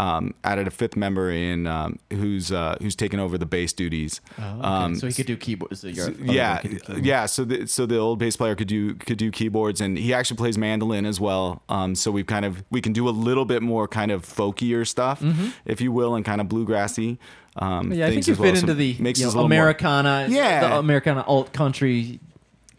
um, 0.00 0.34
added 0.44 0.66
a 0.66 0.70
fifth 0.70 0.96
member 0.96 1.30
in 1.30 1.66
um, 1.66 1.98
who's 2.10 2.50
uh, 2.50 2.76
who's 2.80 2.96
taken 2.96 3.20
over 3.20 3.36
the 3.36 3.46
bass 3.46 3.72
duties. 3.72 4.20
Um, 4.38 4.94
so 4.96 5.06
he 5.06 5.12
could 5.12 5.26
do 5.26 5.36
keyboards. 5.36 5.80
So 5.80 5.88
yeah, 5.88 6.04
one 6.06 6.62
do 6.62 6.78
keyboards. 6.78 7.00
yeah. 7.06 7.26
So 7.26 7.44
the 7.44 7.66
so 7.66 7.84
the 7.86 7.98
old 7.98 8.18
bass 8.18 8.36
player 8.36 8.54
could 8.54 8.68
do 8.68 8.94
could 8.94 9.18
do 9.18 9.30
keyboards, 9.30 9.80
and 9.80 9.98
he 9.98 10.14
actually 10.14 10.38
plays 10.38 10.56
mandolin 10.56 11.04
as 11.06 11.20
well. 11.20 11.62
Um, 11.68 11.94
so 11.94 12.10
we've 12.10 12.26
kind 12.26 12.44
of 12.44 12.64
we 12.70 12.80
can 12.80 12.92
do 12.92 13.08
a 13.08 13.10
little 13.10 13.44
bit 13.44 13.62
more 13.62 13.86
kind 13.86 14.10
of 14.10 14.24
folkier 14.24 14.86
stuff, 14.86 15.22
if 15.66 15.80
you 15.80 15.92
will, 15.92 16.14
and 16.14 16.24
kind 16.24 16.40
of 16.40 16.46
bluegrassy. 16.48 17.18
Um, 17.56 17.92
Yeah, 17.92 18.06
I 18.06 18.10
think 18.10 18.26
you 18.26 18.32
as 18.32 18.38
well. 18.38 18.50
fit 18.50 18.58
So 18.60 18.62
into 18.62 18.74
the 18.74 18.86
you 18.86 19.02
know, 19.04 19.10
a 19.10 19.12
little 19.12 19.32
more- 19.42 19.44
Americana. 19.44 20.26
Yeah. 20.30 20.68
the 20.70 20.78
Americana 20.78 21.20
alt 21.26 21.52
country 21.52 22.18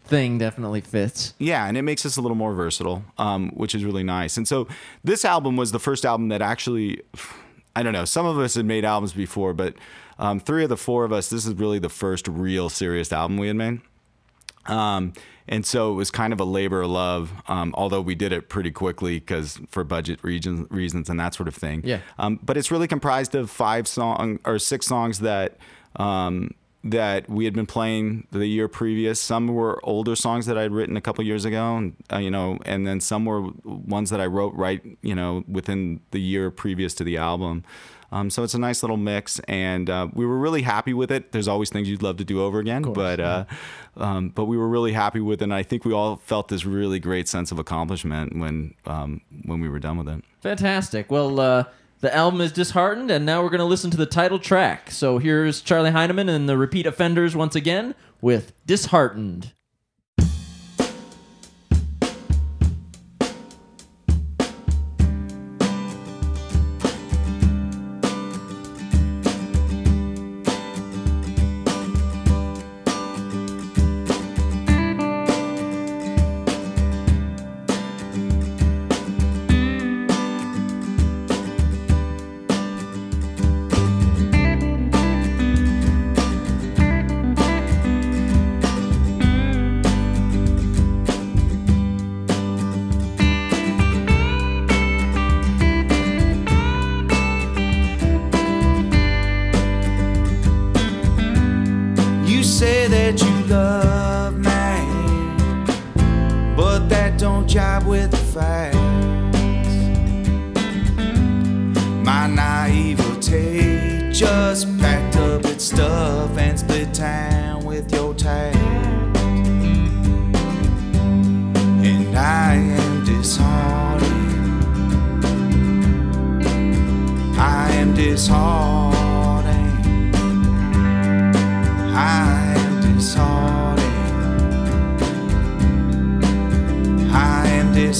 thing 0.04 0.38
definitely 0.38 0.80
fits. 0.80 1.34
Yeah, 1.38 1.66
and 1.66 1.76
it 1.76 1.82
makes 1.82 2.04
us 2.04 2.16
a 2.16 2.20
little 2.20 2.36
more 2.36 2.54
versatile, 2.54 3.04
um, 3.18 3.50
which 3.50 3.74
is 3.74 3.84
really 3.84 4.02
nice. 4.02 4.36
And 4.36 4.46
so 4.46 4.68
this 5.02 5.24
album 5.24 5.56
was 5.56 5.72
the 5.72 5.80
first 5.80 6.04
album 6.04 6.28
that 6.28 6.42
actually, 6.42 7.02
I 7.74 7.82
don't 7.82 7.92
know, 7.92 8.04
some 8.04 8.26
of 8.26 8.38
us 8.38 8.54
had 8.54 8.66
made 8.66 8.84
albums 8.84 9.12
before, 9.12 9.54
but 9.54 9.74
um, 10.18 10.40
three 10.40 10.62
of 10.62 10.68
the 10.68 10.76
four 10.76 11.04
of 11.04 11.12
us, 11.12 11.28
this 11.28 11.46
is 11.46 11.54
really 11.54 11.78
the 11.78 11.88
first 11.88 12.28
real 12.28 12.68
serious 12.68 13.12
album 13.12 13.38
we 13.38 13.48
had 13.48 13.56
made. 13.56 13.80
Um, 14.66 15.12
and 15.46 15.66
so 15.66 15.92
it 15.92 15.94
was 15.94 16.10
kind 16.10 16.32
of 16.32 16.40
a 16.40 16.44
labor 16.44 16.82
of 16.82 16.90
love, 16.90 17.32
um, 17.48 17.74
although 17.76 18.00
we 18.00 18.14
did 18.14 18.32
it 18.32 18.48
pretty 18.48 18.70
quickly 18.70 19.18
because 19.18 19.60
for 19.68 19.84
budget 19.84 20.20
regions, 20.22 20.66
reasons 20.70 21.10
and 21.10 21.20
that 21.20 21.34
sort 21.34 21.48
of 21.48 21.54
thing. 21.54 21.82
Yeah. 21.84 22.00
Um, 22.18 22.40
but 22.42 22.56
it's 22.56 22.70
really 22.70 22.88
comprised 22.88 23.34
of 23.34 23.50
five 23.50 23.86
song 23.86 24.38
or 24.46 24.58
six 24.58 24.86
songs 24.86 25.18
that 25.20 25.58
um, 25.96 26.52
that 26.84 27.28
we 27.30 27.46
had 27.46 27.54
been 27.54 27.66
playing 27.66 28.26
the 28.30 28.46
year 28.46 28.68
previous. 28.68 29.18
Some 29.18 29.48
were 29.48 29.80
older 29.82 30.14
songs 30.14 30.44
that 30.46 30.58
I'd 30.58 30.70
written 30.70 30.96
a 30.96 31.00
couple 31.00 31.24
years 31.24 31.44
ago, 31.44 31.76
and 31.76 31.96
uh, 32.12 32.18
you 32.18 32.30
know, 32.30 32.58
and 32.66 32.86
then 32.86 33.00
some 33.00 33.24
were 33.24 33.48
ones 33.64 34.10
that 34.10 34.20
I 34.20 34.26
wrote 34.26 34.54
right, 34.54 34.82
you 35.00 35.14
know, 35.14 35.44
within 35.48 36.00
the 36.10 36.20
year 36.20 36.50
previous 36.50 36.94
to 36.94 37.04
the 37.04 37.16
album. 37.16 37.64
Um, 38.12 38.30
so 38.30 38.44
it's 38.44 38.54
a 38.54 38.58
nice 38.58 38.82
little 38.82 38.98
mix, 38.98 39.40
and 39.48 39.90
uh, 39.90 40.08
we 40.12 40.24
were 40.24 40.38
really 40.38 40.62
happy 40.62 40.94
with 40.94 41.10
it. 41.10 41.32
There's 41.32 41.48
always 41.48 41.70
things 41.70 41.88
you'd 41.88 42.02
love 42.02 42.18
to 42.18 42.24
do 42.24 42.42
over 42.42 42.60
again, 42.60 42.82
but 42.82 43.18
uh, 43.18 43.44
um, 43.96 44.28
but 44.28 44.44
we 44.44 44.56
were 44.56 44.68
really 44.68 44.92
happy 44.92 45.20
with 45.20 45.40
it. 45.40 45.44
And 45.44 45.54
I 45.54 45.62
think 45.62 45.84
we 45.84 45.92
all 45.92 46.16
felt 46.16 46.48
this 46.48 46.64
really 46.64 47.00
great 47.00 47.28
sense 47.28 47.50
of 47.50 47.58
accomplishment 47.58 48.38
when 48.38 48.74
um, 48.86 49.22
when 49.46 49.60
we 49.60 49.68
were 49.68 49.80
done 49.80 49.96
with 49.96 50.08
it. 50.08 50.22
Fantastic. 50.42 51.10
Well, 51.10 51.40
uh, 51.40 51.64
the 52.04 52.14
album 52.14 52.42
is 52.42 52.52
disheartened, 52.52 53.10
and 53.10 53.24
now 53.24 53.42
we're 53.42 53.48
going 53.48 53.60
to 53.60 53.64
listen 53.64 53.90
to 53.90 53.96
the 53.96 54.04
title 54.04 54.38
track. 54.38 54.90
So 54.90 55.16
here's 55.16 55.62
Charlie 55.62 55.90
Heinemann 55.90 56.28
and 56.28 56.46
the 56.46 56.58
Repeat 56.58 56.84
Offenders 56.84 57.34
once 57.34 57.56
again 57.56 57.94
with 58.20 58.52
Disheartened. 58.66 59.52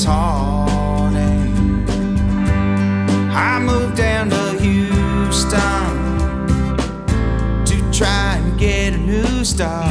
Disheartened. 0.04 1.90
I 3.32 3.58
moved 3.58 3.96
down 3.96 4.30
to 4.30 4.58
Houston 4.60 5.56
to 7.64 7.98
try 7.98 8.36
and 8.36 8.58
get 8.58 8.92
a 8.92 8.98
new 8.98 9.44
start. 9.44 9.84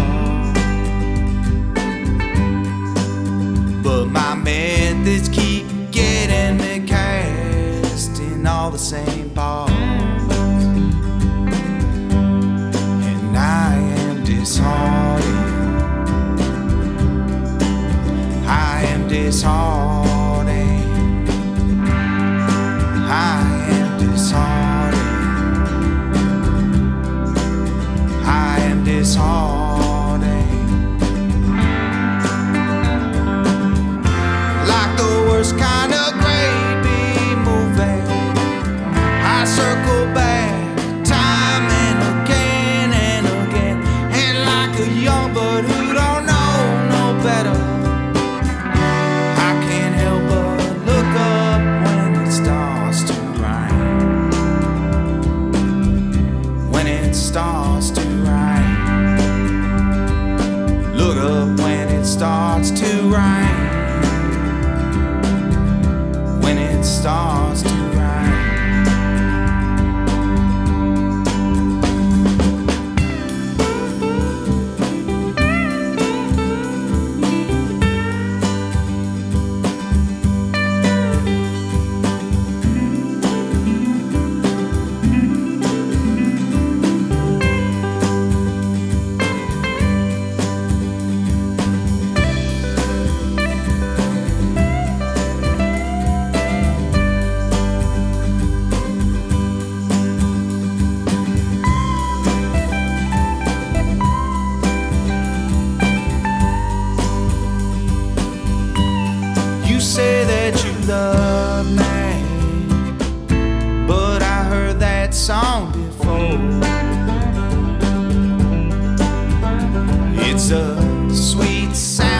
sweet 121.15 121.75
sound. 121.75 122.12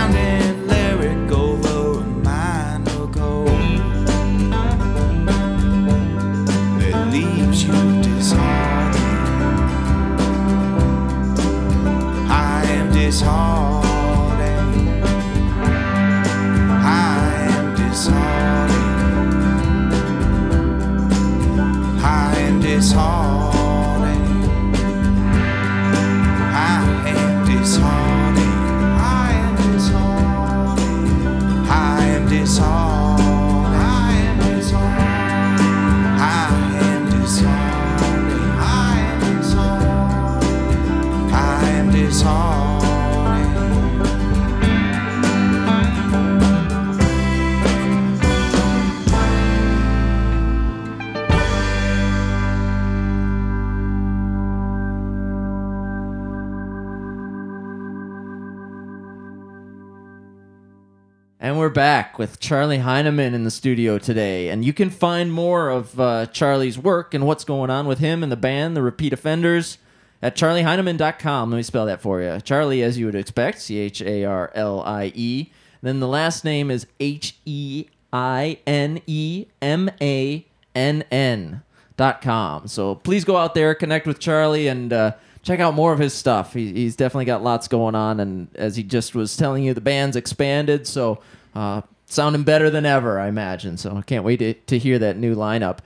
With 62.18 62.40
Charlie 62.40 62.80
Heinemann 62.80 63.34
in 63.34 63.44
the 63.44 63.52
studio 63.52 63.98
today. 63.98 64.50
And 64.50 64.64
you 64.64 64.72
can 64.72 64.90
find 64.90 65.32
more 65.32 65.70
of 65.70 66.00
uh, 66.00 66.28
Charlie's 66.28 66.78
work 66.78 67.14
and 67.14 67.26
what's 67.26 67.44
going 67.44 67.70
on 67.70 67.88
with 67.88 68.00
him 68.00 68.22
and 68.22 68.32
the 68.32 68.38
band, 68.38 68.78
The 68.78 68.84
Repeat 68.84 69.14
Offenders, 69.14 69.80
at 70.22 70.36
charlieheinemann.com. 70.36 71.50
Let 71.50 71.58
me 71.58 71.64
spell 71.64 71.86
that 71.88 72.02
for 72.02 72.22
you. 72.22 72.40
Charlie, 72.42 72.84
as 72.84 72.98
you 72.98 73.08
would 73.08 73.16
expect, 73.16 73.62
C 73.62 73.78
H 73.80 74.02
A 74.02 74.26
R 74.26 74.52
L 74.54 74.82
I 74.82 75.12
E. 75.16 75.52
Then 75.82 76.00
the 76.00 76.08
last 76.08 76.46
name 76.46 76.72
is 76.72 76.88
H 77.00 77.36
E 77.46 77.88
I 78.14 78.60
N 78.66 79.02
E 79.06 79.48
M 79.62 79.90
A 80.00 80.46
N 80.76 81.04
N 81.12 81.62
dot 81.98 82.22
com. 82.22 82.68
So 82.68 82.96
please 82.96 83.26
go 83.26 83.38
out 83.38 83.54
there, 83.54 83.76
connect 83.76 84.08
with 84.08 84.20
Charlie, 84.20 84.68
and 84.68 84.94
uh, 84.94 85.12
check 85.42 85.60
out 85.60 85.74
more 85.74 85.92
of 85.92 86.00
his 86.00 86.14
stuff. 86.14 86.54
He, 86.54 86.72
he's 86.74 86.96
definitely 86.96 87.26
got 87.26 87.44
lots 87.44 87.68
going 87.68 87.96
on, 87.96 88.20
and 88.20 88.48
as 88.56 88.76
he 88.76 88.84
just 88.84 89.14
was 89.14 89.36
telling 89.36 89.64
you, 89.64 89.74
the 89.74 89.82
band's 89.82 90.16
expanded, 90.16 90.88
so 90.88 91.22
uh, 91.54 91.82
sounding 92.14 92.44
better 92.44 92.70
than 92.70 92.86
ever, 92.86 93.20
I 93.20 93.28
imagine. 93.28 93.78
So 93.78 93.96
I 93.96 94.02
can't 94.02 94.24
wait 94.24 94.38
to, 94.38 94.54
to 94.54 94.78
hear 94.78 95.00
that 95.00 95.18
new 95.18 95.36
lineup. 95.36 95.80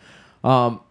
Um, 0.44 0.82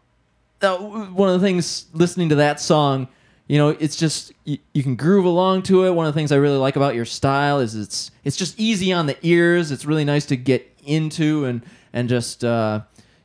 now, 0.62 0.78
one 0.78 1.28
of 1.28 1.40
the 1.40 1.46
things 1.46 1.86
listening 1.92 2.30
to 2.30 2.36
that 2.36 2.60
song, 2.60 3.08
you 3.46 3.58
know, 3.58 3.68
it's 3.68 3.96
just 3.96 4.32
you, 4.44 4.58
you 4.72 4.82
can 4.82 4.96
groove 4.96 5.24
along 5.24 5.62
to 5.64 5.84
it. 5.86 5.90
One 5.92 6.06
of 6.06 6.14
the 6.14 6.18
things 6.18 6.32
I 6.32 6.36
really 6.36 6.56
like 6.56 6.76
about 6.76 6.94
your 6.94 7.04
style 7.04 7.60
is 7.60 7.74
it's 7.74 8.10
it's 8.24 8.36
just 8.36 8.58
easy 8.58 8.92
on 8.92 9.06
the 9.06 9.16
ears. 9.22 9.70
It's 9.70 9.84
really 9.84 10.04
nice 10.04 10.26
to 10.26 10.36
get 10.36 10.68
into 10.84 11.44
and 11.44 11.62
and 11.92 12.08
just 12.08 12.44
uh, 12.44 12.80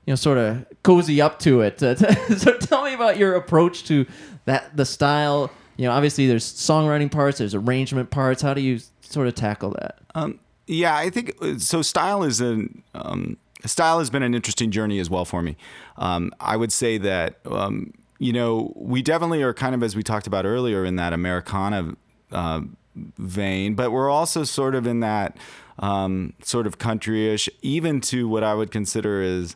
you 0.06 0.12
know 0.12 0.16
sort 0.16 0.38
of 0.38 0.66
cozy 0.84 1.22
up 1.22 1.40
to 1.40 1.62
it. 1.62 1.82
Uh, 1.82 1.96
so 2.36 2.58
tell 2.58 2.84
me 2.84 2.94
about 2.94 3.18
your 3.18 3.36
approach 3.36 3.86
to 3.86 4.06
that 4.46 4.76
the 4.76 4.86
style. 4.86 5.50
You 5.78 5.88
know, 5.88 5.94
obviously 5.94 6.28
there's 6.28 6.46
songwriting 6.46 7.10
parts, 7.10 7.40
there's 7.40 7.56
arrangement 7.56 8.12
parts. 8.12 8.42
How 8.42 8.54
do 8.54 8.62
you 8.62 8.80
sort 9.02 9.28
of 9.28 9.36
tackle 9.36 9.72
that? 9.72 10.00
Um, 10.14 10.40
yeah, 10.68 10.96
I 10.96 11.10
think 11.10 11.36
uh, 11.42 11.58
so. 11.58 11.82
Style 11.82 12.24
is 12.24 12.42
an 12.42 12.84
um, 12.94 13.38
style 13.66 14.00
has 14.00 14.10
been 14.10 14.24
an 14.24 14.34
interesting 14.34 14.72
journey 14.72 15.00
as 15.00 15.10
well 15.10 15.26
for 15.26 15.42
me. 15.42 15.58
Um, 15.98 16.32
I 16.40 16.58
would 16.58 16.72
say 16.72 16.98
that 17.00 17.40
um, 17.46 17.94
you 18.20 18.34
know 18.34 18.74
we 18.76 19.02
definitely 19.02 19.42
are 19.44 19.54
kind 19.54 19.76
of 19.76 19.84
as 19.84 19.96
we 19.96 20.04
talked 20.04 20.28
about 20.28 20.46
earlier 20.46 20.86
in 20.86 20.96
that 20.98 21.14
Americana 21.14 21.96
uh, 22.32 22.62
vein, 22.96 23.76
but 23.76 23.92
we're 23.92 24.10
also 24.10 24.44
sort 24.44 24.76
of 24.76 24.88
in 24.88 25.00
that 25.02 25.38
um, 25.80 26.34
sort 26.44 26.68
of 26.68 26.78
countryish, 26.78 27.50
even 27.62 28.02
to 28.02 28.28
what 28.28 28.44
I 28.44 28.54
would 28.54 28.72
consider 28.72 29.22
is. 29.22 29.56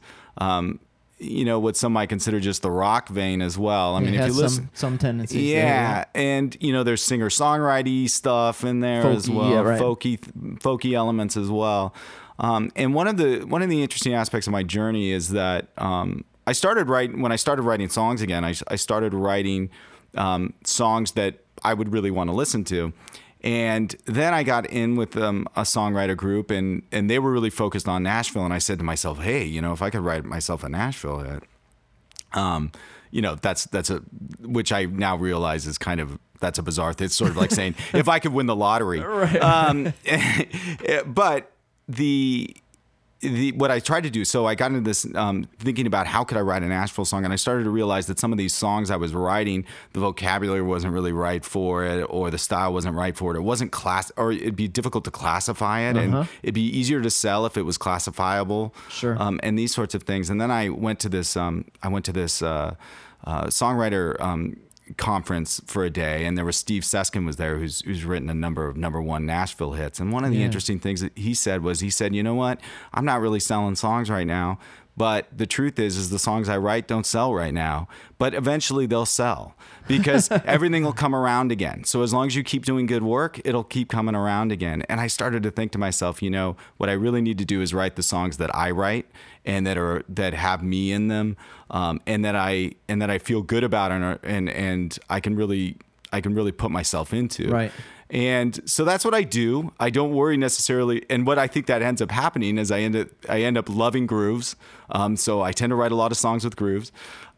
You 1.18 1.46
know 1.46 1.60
what 1.60 1.78
some 1.78 1.94
might 1.94 2.10
consider 2.10 2.42
just 2.42 2.62
the 2.62 2.72
rock 2.72 3.08
vein 3.08 3.42
as 3.42 3.58
well. 3.58 3.96
I 3.96 4.02
mean, 4.02 4.16
if 4.16 4.28
you 4.28 4.34
listen, 4.34 4.66
some 4.66 4.70
some 4.74 4.98
tendencies. 4.98 5.50
there, 5.50 5.66
yeah, 5.66 6.06
and 6.14 6.56
you 6.60 6.74
know, 6.74 6.84
there's 6.84 7.02
singer 7.02 7.30
songwriting 7.30 8.10
stuff 8.10 8.66
in 8.66 8.82
there 8.82 9.08
as 9.08 9.30
well, 9.30 9.50
yeah, 9.50 9.62
right. 9.62 9.82
folky, 9.82 10.20
folky 10.60 10.94
elements 10.94 11.38
as 11.38 11.50
well. 11.50 11.96
Um, 12.38 12.70
and 12.76 12.94
one 12.94 13.08
of 13.08 13.18
the 13.18 13.46
one 13.46 13.62
of 13.62 13.70
the 13.70 13.82
interesting 13.82 14.14
aspects 14.14 14.48
of 14.48 14.52
my 14.52 14.64
journey 14.64 15.12
is 15.12 15.30
that 15.30 15.70
um, 15.78 16.26
I 16.48 16.52
started 16.52 16.90
writing 16.90 17.22
when 17.22 17.32
I 17.32 17.38
started 17.38 17.64
writing 17.64 17.90
songs 17.90 18.22
again. 18.22 18.44
I, 18.44 18.54
I 18.68 18.76
started 18.76 19.14
writing 19.14 19.70
um, 20.16 20.54
songs 20.64 21.14
that 21.14 21.40
I 21.64 21.74
would 21.74 21.94
really 21.94 22.12
want 22.12 22.30
to 22.30 22.36
listen 22.36 22.64
to. 22.66 22.94
And 23.46 23.96
then 24.06 24.34
I 24.34 24.42
got 24.42 24.66
in 24.66 24.96
with 24.96 25.16
um, 25.16 25.48
a 25.56 25.62
songwriter 25.62 26.18
group, 26.18 26.50
and, 26.50 26.82
and 26.92 27.08
they 27.08 27.20
were 27.20 27.32
really 27.32 27.52
focused 27.52 27.88
on 27.88 28.02
Nashville. 28.02 28.44
And 28.44 28.54
I 28.54 28.58
said 28.58 28.80
to 28.80 28.84
myself, 28.84 29.20
"Hey, 29.20 29.46
you 29.46 29.62
know, 29.62 29.72
if 29.72 29.84
I 29.84 29.92
could 29.92 30.02
write 30.02 30.26
myself 30.26 30.64
a 30.64 30.70
Nashville 30.70 31.20
hit, 31.20 31.44
um, 32.34 32.72
you 33.12 33.22
know, 33.22 33.36
that's 33.36 33.66
that's 33.66 33.92
a 33.92 34.00
which 34.42 34.72
I 34.72 34.86
now 34.86 35.16
realize 35.16 35.68
is 35.68 35.78
kind 35.78 36.00
of 36.00 36.18
that's 36.40 36.58
a 36.58 36.64
bizarre. 36.64 36.94
thing. 36.94 37.06
It's 37.06 37.16
sort 37.16 37.30
of 37.30 37.38
like 37.38 37.52
saying 37.52 37.76
if 37.94 38.10
I 38.10 38.18
could 38.18 38.34
win 38.34 38.48
the 38.48 38.56
lottery. 38.56 39.00
Right. 39.00 39.40
Um, 39.40 39.94
but 41.06 41.52
the 41.88 42.56
the 43.30 43.52
what 43.54 43.72
I 43.72 43.80
tried 43.80 44.04
to 44.04 44.10
do, 44.10 44.26
so 44.26 44.46
I 44.46 44.56
got 44.56 44.72
into 44.72 44.82
this 44.82 45.06
um, 45.16 45.48
thinking 45.60 45.88
about 45.88 46.08
how 46.08 46.24
could 46.24 46.38
I 46.38 46.42
write 46.42 46.64
a 46.64 46.68
Nashville 46.68 47.06
song, 47.06 47.24
and 47.24 47.34
I 47.34 47.36
started 47.36 47.64
to 47.64 47.70
realize 47.70 48.08
that 48.08 48.20
some 48.20 48.32
of 48.32 48.38
these 48.38 48.54
songs 48.54 48.92
I 48.92 48.96
was 48.96 49.14
writing, 49.14 49.66
the 49.94 50.00
vocabulary 50.00 50.62
wasn't 50.62 50.94
really 50.94 51.12
right 51.12 51.44
for 51.44 51.86
it, 51.86 52.04
or 52.10 52.32
the 52.32 52.38
style 52.38 52.74
wasn't 52.74 52.96
right 52.96 53.16
for 53.16 53.34
it. 53.34 53.38
It 53.38 53.42
wasn't 53.42 53.72
class, 53.72 54.12
or 54.18 54.32
it'd 54.32 54.56
be 54.56 54.68
difficult 54.68 55.04
to 55.06 55.12
classify 55.12 55.82
it, 55.82 55.98
and 55.98 56.28
it'd 56.44 56.56
be 56.56 56.68
easier 56.68 57.02
to 57.02 57.10
sell 57.10 57.46
if 57.46 57.58
it 57.58 57.64
was 57.64 57.78
classifiable. 57.78 58.74
Sure. 58.90 59.22
Um, 59.22 59.40
and 59.44 59.58
these 59.58 59.74
sorts 59.74 59.96
of 59.96 60.04
things. 60.04 60.30
And 60.30 60.40
then 60.40 60.52
I 60.52 60.70
went 60.70 61.00
to 61.00 61.10
this. 61.10 61.36
Um, 61.38 61.66
I 61.84 61.88
went 61.88 62.06
to 62.06 62.14
this 62.14 62.42
uh, 62.42 62.76
uh, 63.24 63.46
songwriter. 63.46 64.20
Conference 64.98 65.62
for 65.66 65.84
a 65.84 65.90
day 65.90 66.26
and 66.26 66.38
there 66.38 66.46
was 66.46 66.56
Steve 66.56 66.84
Seskin 66.84 67.26
was 67.26 67.38
there 67.38 67.58
who's 67.58 67.82
who's 67.82 68.06
written 68.06 68.30
a 68.30 68.34
number 68.36 68.68
of 68.68 68.78
number 68.78 69.02
one 69.02 69.26
Nashville 69.26 69.74
hits 69.74 70.00
and 70.00 70.12
one 70.12 70.24
of 70.24 70.32
the 70.32 70.38
Yeah. 70.38 70.46
interesting 70.46 70.80
things 70.80 71.02
that 71.02 71.18
he 71.18 71.34
said 71.34 71.64
was 71.64 71.80
he 71.80 71.90
said 71.90 72.14
you 72.14 72.22
know 72.22 72.36
what 72.36 72.62
I'm 72.94 73.04
not 73.06 73.20
really 73.20 73.40
selling 73.40 73.76
songs 73.76 74.10
right 74.12 74.28
now 74.28 74.60
but 74.98 75.28
the 75.36 75.46
truth 75.46 75.80
is 75.80 75.98
is 75.98 76.10
the 76.10 76.20
songs 76.20 76.50
I 76.50 76.58
write 76.58 76.88
don't 76.88 77.06
sell 77.06 77.34
right 77.34 77.54
now 77.54 77.88
but 78.18 78.34
eventually 78.34 78.86
they'll 78.86 79.06
sell 79.06 79.56
because 79.88 80.32
everything 80.46 80.84
will 80.84 80.94
come 80.94 81.14
around 81.14 81.52
again. 81.52 81.84
So 81.84 82.02
as 82.02 82.14
long 82.14 82.28
as 82.28 82.36
you 82.36 82.44
keep 82.44 82.66
doing 82.66 82.86
good 82.86 83.04
work 83.04 83.40
it'll 83.44 83.64
keep 83.64 83.90
coming 83.90 84.16
around 84.16 84.52
again. 84.52 84.84
And 84.90 85.00
I 85.00 85.08
started 85.08 85.44
to 85.44 85.52
think 85.52 85.72
to 85.74 85.78
myself 85.78 86.22
you 86.22 86.30
know 86.30 86.56
what 86.78 86.90
I 86.90 86.94
really 86.94 87.22
need 87.22 87.38
to 87.40 87.46
do 87.46 87.62
is 87.62 87.74
write 87.74 87.96
the 87.96 88.04
songs 88.04 88.38
that 88.38 88.54
I 88.56 88.72
write 88.72 89.06
and 89.46 89.66
that 89.68 89.78
are 89.78 90.04
that 90.10 90.34
have 90.34 90.64
me 90.64 90.92
in 90.92 91.08
them 91.08 91.38
um, 91.70 92.02
and 92.06 92.24
that 92.26 92.36
I 92.36 92.72
and 92.88 93.02
that 93.02 93.10
I 93.10 93.18
feel 93.18 93.42
good 93.42 93.64
about 93.64 93.92
and 93.92 94.20
and 94.24 94.50
and 94.50 95.00
I 95.10 95.20
can 95.20 95.36
really 95.36 95.78
I 96.12 96.22
can 96.22 96.34
really 96.34 96.52
put 96.52 96.72
myself 96.72 97.14
into. 97.14 97.50
Right. 97.50 97.72
And 98.10 98.60
so 98.70 98.86
that's 98.86 99.04
what 99.04 99.14
I 99.14 99.24
do. 99.24 99.74
I 99.80 99.90
don't 99.90 100.14
worry 100.14 100.38
necessarily. 100.38 101.06
And 101.10 101.26
what 101.26 101.40
I 101.40 101.48
think 101.48 101.66
that 101.68 101.82
ends 101.82 102.02
up 102.02 102.12
happening 102.12 102.58
is 102.58 102.72
I 102.72 102.80
end 102.80 102.96
up 102.96 103.08
I 103.28 103.42
end 103.42 103.58
up 103.58 103.68
loving 103.68 104.06
grooves. 104.06 104.56
Um, 104.90 105.16
so 105.16 105.42
I 105.42 105.52
tend 105.52 105.72
to 105.72 105.76
write 105.76 105.92
a 105.92 105.96
lot 105.96 106.12
of 106.12 106.18
songs 106.18 106.44
with 106.44 106.56
grooves. 106.56 106.92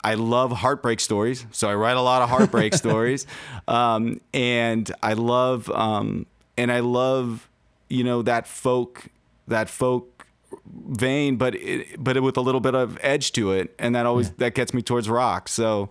I 0.03 0.15
love 0.15 0.51
heartbreak 0.51 0.99
stories, 0.99 1.45
so 1.51 1.69
I 1.69 1.75
write 1.75 1.97
a 1.97 2.01
lot 2.01 2.21
of 2.21 2.29
heartbreak 2.29 2.73
stories. 2.83 3.25
Um, 3.67 4.21
and 4.33 4.91
I 5.01 5.13
love 5.13 5.69
um, 5.69 6.25
and 6.57 6.71
I 6.71 6.81
love 6.81 7.49
you 7.89 8.03
know 8.03 8.21
that 8.23 8.47
folk 8.47 9.07
that 9.47 9.69
folk 9.69 10.17
vein, 10.65 11.37
but 11.37 11.55
it, 11.55 12.03
but 12.03 12.17
it 12.17 12.21
with 12.21 12.37
a 12.37 12.41
little 12.41 12.61
bit 12.61 12.75
of 12.75 12.97
edge 13.01 13.31
to 13.33 13.51
it, 13.51 13.73
and 13.79 13.95
that 13.95 14.05
always 14.05 14.31
that 14.31 14.53
gets 14.55 14.73
me 14.73 14.81
towards 14.81 15.09
rock. 15.09 15.47
So, 15.47 15.89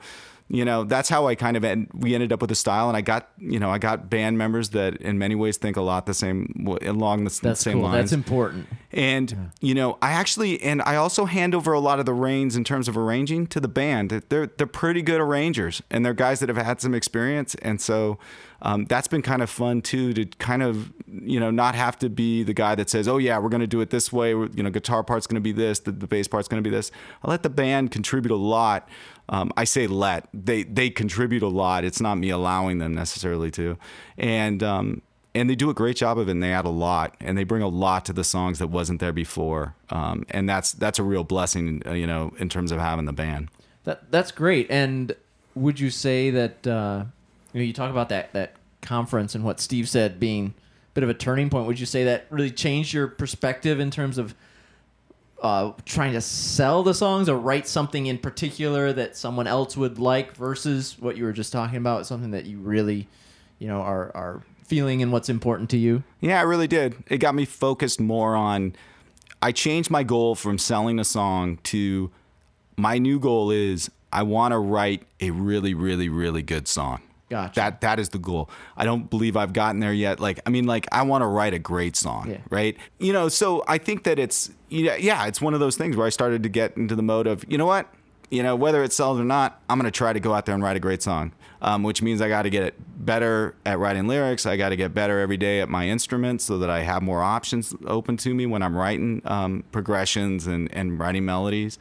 you 0.49 0.65
know, 0.65 0.85
that's 0.85 1.09
how 1.09 1.27
I 1.27 1.35
kind 1.35 1.57
of 1.57 1.65
end, 1.65 1.89
we 1.93 2.15
ended 2.15 2.33
up 2.33 2.41
with 2.41 2.51
a 2.53 2.55
style, 2.55 2.89
and 2.89 2.97
I 2.97 3.01
got 3.01 3.31
you 3.39 3.59
know 3.59 3.71
I 3.71 3.79
got 3.79 4.09
band 4.09 4.39
members 4.39 4.71
that 4.71 4.97
in 4.99 5.19
many 5.19 5.35
ways 5.35 5.57
think 5.57 5.77
a 5.77 5.83
lot 5.83 6.07
the 6.07 6.15
same 6.15 6.69
along 6.83 7.25
the 7.25 7.39
That's 7.43 7.61
same 7.61 7.75
cool. 7.75 7.83
lines. 7.83 8.11
That's 8.11 8.13
important. 8.13 8.67
And 8.93 9.51
you 9.61 9.75
know, 9.75 9.99
I 10.01 10.13
actually 10.13 10.63
and 10.63 10.83
I 10.83 10.97
also 10.97 11.25
hand 11.25 11.55
over 11.55 11.73
a 11.73 11.81
lot 11.81 11.99
of 11.99 12.07
the 12.07 12.15
reins 12.15 12.55
in 12.57 12.63
terms 12.63 12.87
of 12.87 12.97
arranging 12.97 13.49
to 13.49 13.61
the 13.61 13.69
band. 13.69 14.11
They're 14.29 14.47
they're 14.47 14.67
pretty 14.69 15.03
good 15.03 15.21
arrangers, 15.21 15.83
and 15.91 16.05
they're 16.05 16.15
guys 16.15 16.41
that 16.41 16.49
have 16.49 16.59
had 16.59 16.81
some 16.81 16.95
experience. 16.95 17.57
And 17.57 17.81
so, 17.81 18.19
um, 18.63 18.87
that's 18.87 19.09
been 19.09 19.23
kind 19.23 19.43
of 19.43 19.51
fun 19.51 19.83
too 19.83 20.13
to 20.15 20.25
kind 20.25 20.63
of 20.63 20.93
you 21.07 21.39
know 21.39 21.51
not 21.51 21.75
have 21.75 21.99
to 21.99 22.09
be 22.09 22.43
the 22.43 22.55
guy 22.55 22.75
that 22.75 22.91
says, 22.91 23.09
oh 23.09 23.19
yeah, 23.19 23.39
we're 23.39 23.49
going 23.49 23.61
to 23.61 23.67
do 23.67 23.81
it 23.81 23.91
this 23.91 24.13
way. 24.13 24.31
You 24.31 24.63
know, 24.63 24.71
guitar 24.71 25.03
part's 25.03 25.27
going 25.27 25.37
to 25.37 25.41
be 25.41 25.53
this, 25.53 25.81
the, 25.81 25.93
the 25.93 26.07
bass 26.07 26.29
part's 26.29 26.49
going 26.49 26.63
to 26.63 26.69
be 26.69 26.75
this. 26.75 26.91
I 27.23 27.31
let 27.31 27.43
the 27.43 27.51
band 27.51 27.91
contribute 27.91 28.33
a 28.33 28.37
lot. 28.37 28.89
Um, 29.29 29.53
I 29.57 29.65
say 29.65 29.87
let 29.87 30.29
they 30.33 30.63
they 30.63 30.91
contribute 30.91 31.43
a 31.43 31.49
lot. 31.49 31.85
It's 31.85 32.01
not 32.01 32.17
me 32.17 32.31
allowing 32.31 32.79
them 32.79 32.95
necessarily 32.95 33.51
to, 33.53 33.77
and 34.17 34.63
um, 34.63 35.03
and 35.35 35.51
they 35.51 35.55
do 35.55 35.69
a 35.69 35.75
great 35.75 35.97
job 35.97 36.19
of 36.19 36.29
it. 36.29 36.33
and 36.33 36.43
They 36.43 36.53
add 36.53 36.65
a 36.65 36.71
lot, 36.71 37.15
and 37.21 37.37
they 37.37 37.45
bring 37.45 37.63
a 37.63 37.69
lot 37.69 38.05
to 38.07 38.13
the 38.13 38.25
songs 38.25 38.59
that 38.59 38.69
wasn't 38.69 39.01
there 39.01 39.13
before. 39.13 39.75
Um, 39.91 40.25
and 40.31 40.49
that's 40.49 40.73
that's 40.73 40.99
a 40.99 41.03
real 41.03 41.25
blessing, 41.25 41.83
uh, 41.87 41.93
you 41.93 42.07
know, 42.07 42.33
in 42.39 42.49
terms 42.49 42.73
of 42.73 42.79
having 42.79 43.05
the 43.05 43.13
band. 43.13 43.49
That 43.85 44.11
that's 44.11 44.33
great. 44.33 44.71
And 44.71 45.15
would 45.55 45.79
you 45.79 45.91
say 45.91 46.31
that 46.31 46.67
uh, 46.67 47.05
you 47.57 47.63
know 47.63 47.67
you 47.67 47.73
talk 47.73 47.91
about 47.91 48.11
that 48.11 48.35
that 48.35 48.53
conference 48.83 49.35
and 49.35 49.43
what 49.43 49.61
Steve 49.61 49.89
said 49.89 50.21
being 50.21 50.53
a 50.89 50.93
bit 50.93 51.03
of 51.03 51.09
a 51.09 51.15
turning 51.15 51.49
point? 51.49 51.67
Would 51.67 51.81
you 51.81 51.87
say 51.87 52.05
that 52.05 52.27
really 52.29 52.51
changed 52.51 52.93
your 52.93 53.09
perspective 53.09 53.81
in 53.81 53.91
terms 53.91 54.19
of 54.19 54.35
uh, 55.41 55.73
trying 55.87 56.13
to 56.13 56.21
sell 56.21 56.83
the 56.83 56.93
songs 56.93 57.31
or 57.31 57.39
write 57.39 57.67
something 57.67 58.07
in 58.07 58.19
particular 58.19 58.93
that 58.93 59.17
someone 59.17 59.47
else 59.47 59.75
would 59.75 59.99
like 59.99 60.37
versus 60.37 60.99
what 60.99 61.17
you 61.17 61.25
were 61.25 61.33
just 61.33 61.51
talking 61.51 61.79
about, 61.79 62.07
something 62.07 62.31
that 62.33 62.45
you 62.45 62.59
really, 62.59 63.09
you 63.59 63.67
know, 63.67 63.81
are 63.81 64.13
are 64.15 64.43
feeling 64.63 65.01
and 65.01 65.11
what's 65.11 65.31
important 65.31 65.71
to 65.71 65.79
you? 65.79 66.03
Yeah, 66.21 66.39
I 66.39 66.43
really 66.43 66.69
did. 66.69 66.95
It 67.07 67.19
got 67.19 67.35
me 67.35 67.47
focused 67.47 68.01
more 68.01 68.37
on. 68.37 68.77
I 69.41 69.53
changed 69.53 69.91
my 69.91 70.03
goal 70.03 70.35
from 70.35 70.59
selling 70.59 70.99
a 70.99 71.05
song 71.05 71.59
to 71.65 72.11
my 72.77 72.99
new 72.99 73.19
goal 73.19 73.51
is 73.51 73.91
I 74.13 74.25
want 74.25 74.53
to 74.53 74.59
write 74.59 75.05
a 75.23 75.31
really, 75.31 75.73
really, 75.73 76.11
really 76.11 76.43
good 76.43 76.69
song. 76.69 77.01
Gotcha. 77.29 77.55
That 77.61 77.81
that 77.81 77.99
is 77.99 78.11
the 78.11 78.19
goal. 78.19 78.49
I 78.77 78.85
don't 78.85 79.11
believe 79.11 79.37
I've 79.37 79.53
gotten 79.53 79.81
there 79.81 79.93
yet. 79.93 80.21
Like 80.21 80.41
I 80.47 80.51
mean, 80.51 80.67
like 80.67 80.87
I 80.93 81.03
want 81.03 81.23
to 81.23 81.27
write 81.27 81.55
a 81.55 81.59
great 81.59 81.97
song, 81.97 82.31
Yeah. 82.31 82.39
right? 82.51 82.77
You 82.99 83.13
know, 83.13 83.29
so 83.29 83.65
I 83.67 83.79
think 83.79 84.05
that 84.05 84.19
it's 84.19 84.51
yeah, 84.69 84.97
yeah, 84.97 85.27
it's 85.27 85.41
one 85.41 85.53
of 85.55 85.61
those 85.61 85.77
things 85.77 85.97
where 85.97 86.07
I 86.07 86.11
started 86.11 86.43
to 86.45 86.49
get 86.49 86.77
into 86.77 86.95
the 86.95 87.03
mode 87.03 87.27
of 87.27 87.45
you 87.49 87.59
know 87.59 87.67
what, 87.67 87.93
you 88.31 88.43
know, 88.45 88.55
whether 88.55 88.83
it 88.85 88.93
sells 88.93 89.19
or 89.19 89.25
not, 89.25 89.61
I'm 89.69 89.79
gonna 89.79 89.91
try 89.91 90.13
to 90.13 90.21
go 90.21 90.35
out 90.35 90.47
there 90.47 90.55
and 90.55 90.63
write 90.63 90.77
a 90.77 90.81
great 90.81 91.03
song. 91.03 91.33
Um, 91.63 91.83
which 91.83 92.03
means 92.03 92.21
I 92.21 92.29
got 92.29 92.43
to 92.43 92.51
get 92.51 92.75
better 93.03 93.55
at 93.65 93.79
writing 93.79 94.07
lyrics. 94.07 94.45
I 94.45 94.59
got 94.59 94.69
to 94.69 94.77
get 94.77 94.93
better 94.93 95.21
every 95.21 95.39
day 95.39 95.63
at 95.63 95.71
my 95.71 95.89
instrument 95.89 96.43
so 96.43 96.59
that 96.59 96.69
I 96.69 96.81
have 96.81 97.03
more 97.03 97.23
options 97.23 97.75
open 97.87 98.19
to 98.19 98.35
me 98.35 98.45
when 98.45 98.63
I'm 98.63 98.77
writing 98.77 99.23
um, 99.25 99.65
progressions 99.73 100.47
and, 100.47 100.71
and 100.75 100.99
writing 101.01 101.25
melodies. 101.25 101.79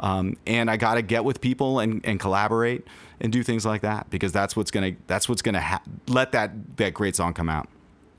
Um, 0.00 0.36
and 0.46 0.70
I 0.70 0.76
got 0.76 0.94
to 0.94 1.02
get 1.02 1.24
with 1.24 1.40
people 1.40 1.80
and, 1.80 2.00
and 2.04 2.18
collaborate 2.20 2.86
and 3.20 3.32
do 3.32 3.42
things 3.42 3.66
like 3.66 3.82
that 3.82 4.08
because 4.10 4.32
that's 4.32 4.54
what's 4.54 4.70
gonna 4.70 4.92
that's 5.08 5.28
what's 5.28 5.42
gonna 5.42 5.60
ha- 5.60 5.82
let 6.06 6.32
that 6.32 6.76
that 6.76 6.94
great 6.94 7.16
song 7.16 7.34
come 7.34 7.48
out. 7.48 7.68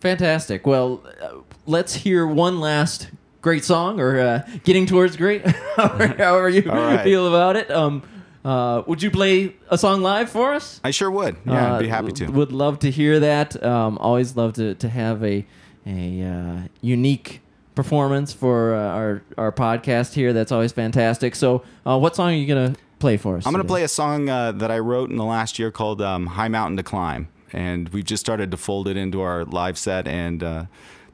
Fantastic. 0.01 0.65
Well, 0.67 1.01
uh, 1.21 1.35
let's 1.65 1.93
hear 1.93 2.25
one 2.27 2.59
last 2.59 3.09
great 3.41 3.63
song 3.63 3.99
or 3.99 4.19
uh, 4.19 4.47
getting 4.63 4.85
towards 4.85 5.15
great, 5.17 5.45
however, 5.75 6.49
you 6.49 6.61
right. 6.63 7.03
feel 7.03 7.27
about 7.27 7.55
it. 7.55 7.69
Um, 7.71 8.03
uh, 8.43 8.83
would 8.87 9.01
you 9.03 9.11
play 9.11 9.55
a 9.69 9.77
song 9.77 10.01
live 10.01 10.29
for 10.29 10.53
us? 10.53 10.79
I 10.83 10.91
sure 10.91 11.11
would. 11.11 11.35
Yeah, 11.45 11.75
I'd 11.75 11.79
be 11.79 11.87
Uh, 11.87 11.95
happy 11.95 12.11
to. 12.13 12.27
Would 12.27 12.51
love 12.53 12.79
to 12.79 12.91
hear 12.91 13.19
that. 13.19 13.61
Um, 13.63 13.97
always 13.97 14.35
love 14.37 14.53
to, 14.53 14.75
to 14.75 14.89
have 14.89 15.23
a 15.23 15.45
a 15.85 16.21
uh, 16.23 16.67
unique 16.81 17.41
performance 17.75 18.33
for 18.33 18.75
uh, 18.75 18.79
our 18.79 19.21
our 19.37 19.51
podcast 19.51 20.13
here. 20.13 20.33
That's 20.33 20.51
always 20.51 20.71
fantastic. 20.71 21.35
So, 21.35 21.63
uh, 21.85 21.97
what 21.97 22.15
song 22.15 22.29
are 22.31 22.35
you 22.35 22.47
gonna 22.47 22.75
play 22.99 23.17
for 23.17 23.37
us? 23.37 23.45
I'm 23.45 23.53
gonna 23.53 23.63
today? 23.63 23.71
play 23.71 23.83
a 23.83 23.87
song 23.87 24.29
uh, 24.29 24.51
that 24.53 24.71
I 24.71 24.79
wrote 24.79 25.09
in 25.09 25.17
the 25.17 25.25
last 25.25 25.59
year 25.59 25.71
called 25.71 26.01
um, 26.01 26.27
"High 26.27 26.47
Mountain 26.49 26.77
to 26.77 26.83
Climb," 26.83 27.27
and 27.53 27.89
we've 27.89 28.05
just 28.05 28.21
started 28.21 28.51
to 28.51 28.57
fold 28.57 28.87
it 28.87 28.97
into 28.97 29.21
our 29.21 29.45
live 29.45 29.77
set 29.77 30.07
and. 30.07 30.43
Uh, 30.43 30.65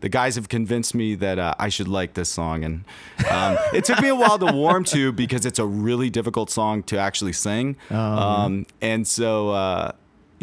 the 0.01 0.09
guys 0.09 0.35
have 0.35 0.49
convinced 0.49 0.93
me 0.93 1.15
that 1.15 1.39
uh, 1.39 1.55
I 1.57 1.69
should 1.69 1.87
like 1.87 2.13
this 2.13 2.29
song, 2.29 2.63
and 2.63 2.83
um, 3.31 3.57
it 3.73 3.85
took 3.85 3.99
me 4.01 4.09
a 4.09 4.13
while 4.15 4.37
to 4.37 4.53
warm 4.53 4.83
to 4.85 5.11
because 5.11 5.47
it's 5.47 5.57
a 5.57 5.65
really 5.65 6.11
difficult 6.11 6.51
song 6.51 6.83
to 6.83 6.97
actually 6.99 7.33
sing. 7.33 7.75
Um, 7.89 8.67
and 8.81 9.07
so, 9.07 9.49
uh, 9.49 9.93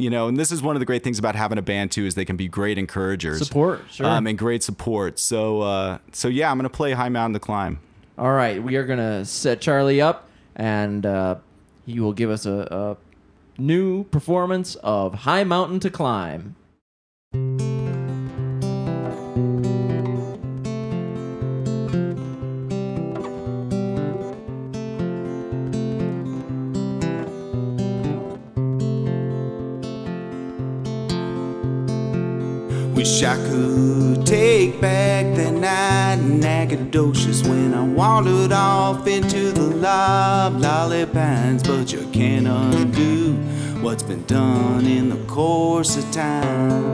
you 0.03 0.11
know, 0.11 0.27
and 0.27 0.37
this 0.37 0.51
is 0.51 0.61
one 0.63 0.75
of 0.75 0.81
the 0.81 0.87
great 0.87 1.05
things 1.05 1.19
about 1.19 1.37
having 1.37 1.59
a 1.59 1.63
band 1.63 1.93
too 1.93 2.05
is 2.05 2.15
they 2.17 2.25
can 2.25 2.37
be 2.37 2.49
great 2.49 2.77
encouragers, 2.77 3.47
Support, 3.47 3.83
sure. 3.91 4.07
um, 4.07 4.27
and 4.27 4.37
great 4.37 4.63
support. 4.63 5.19
So, 5.19 5.61
uh, 5.63 5.99
so 6.13 6.29
yeah, 6.29 6.51
I'm 6.51 6.59
gonna 6.59 6.69
play 6.69 6.93
"High 6.93 7.09
Mountain 7.09 7.35
to 7.35 7.41
Climb." 7.41 7.79
All 8.19 8.33
right, 8.33 8.63
we 8.63 8.77
are 8.77 8.85
gonna 8.85 9.25
set 9.25 9.61
Charlie 9.61 10.01
up, 10.01 10.29
and 10.57 11.07
uh, 11.07 11.37
he 11.87 12.01
will 12.01 12.13
give 12.13 12.31
us 12.31 12.45
a, 12.47 12.97
a 13.59 13.61
new 13.61 14.05
performance 14.05 14.75
of 14.77 15.15
"High 15.15 15.45
Mountain 15.45 15.81
to 15.81 15.91
Climb." 15.91 16.57
I 33.33 33.37
could 33.49 34.27
take 34.27 34.79
back 34.79 35.25
that 35.37 35.55
night 35.55 36.19
in 36.21 36.39
Nacogdoches 36.39 37.43
when 37.43 37.73
I 37.73 37.83
wandered 37.83 38.53
off 38.53 39.07
into 39.07 39.53
the 39.53 39.75
loblolly 39.75 41.07
pines, 41.07 41.63
but 41.63 41.91
you 41.91 42.07
can't 42.13 42.47
undo 42.47 43.33
what's 43.81 44.03
been 44.03 44.23
done 44.27 44.85
in 44.85 45.09
the 45.09 45.17
course 45.33 45.97
of 45.97 46.13
time. 46.13 46.93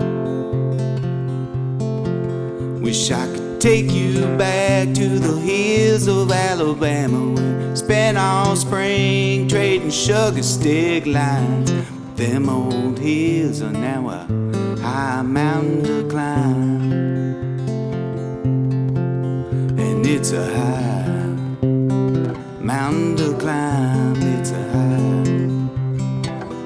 Wish 2.83 3.11
I 3.11 3.27
could 3.27 3.61
take 3.61 3.91
you 3.91 4.25
back 4.37 4.95
to 4.95 5.19
the 5.19 5.41
hills 5.41 6.07
of 6.07 6.31
Alabama 6.31 7.33
where 7.35 7.75
spent 7.75 8.17
all 8.17 8.55
spring 8.55 9.49
trading 9.49 9.91
sugar 9.91 10.45
stick 10.45 11.05
lines. 11.05 11.73
Them 12.15 12.49
old 12.49 13.01
hills 13.01 13.61
are 13.61 13.73
now 13.73 14.09
a 14.11 14.48
high 14.81 15.23
mountain 15.23 15.85
to 15.85 16.09
climb, 16.09 16.93
and 19.79 20.07
it's 20.07 20.33
a 20.33 20.45
high 20.45 21.27
mountain 22.61 23.17
to 23.17 23.35
climb. 23.39 24.17
It's 24.17 24.51
a 24.53 24.63
high 24.73 25.25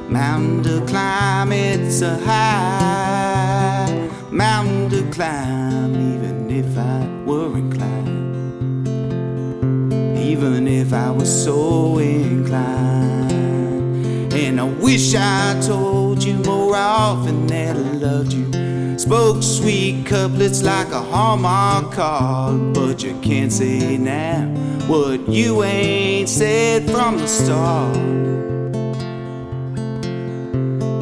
mountain 0.09 0.62
to 0.64 0.81
climb. 0.87 1.53
It's 1.53 2.03
a 2.03 2.16
high 2.18 4.09
mountain 4.31 4.90
to 4.90 5.03
climb, 5.11 5.94
even 5.94 6.51
if 6.51 6.77
I 6.77 7.07
were 7.25 7.57
inclined. 7.57 8.88
Even 10.18 10.66
if 10.66 10.92
I 10.92 11.11
was 11.11 11.31
so 11.44 11.98
inclined. 11.98 13.33
And 14.33 14.61
I 14.61 14.64
wish 14.64 15.14
I 15.14 15.61
told 15.61 16.02
you 16.20 16.35
more 16.35 16.77
often 16.77 17.46
that 17.46 17.75
I 17.75 17.92
loved 17.92 18.33
you. 18.33 18.98
Spoke 18.98 19.42
sweet 19.42 20.05
couplets 20.05 20.62
like 20.62 20.88
a 20.88 21.01
Hallmark 21.01 21.92
card, 21.92 22.75
but 22.75 23.03
you 23.03 23.18
can't 23.22 23.51
say 23.51 23.97
now 23.97 24.47
what 24.87 25.26
you 25.28 25.62
ain't 25.64 26.28
said 26.28 26.91
from 26.91 27.18
the 27.18 27.26
start. 27.26 27.97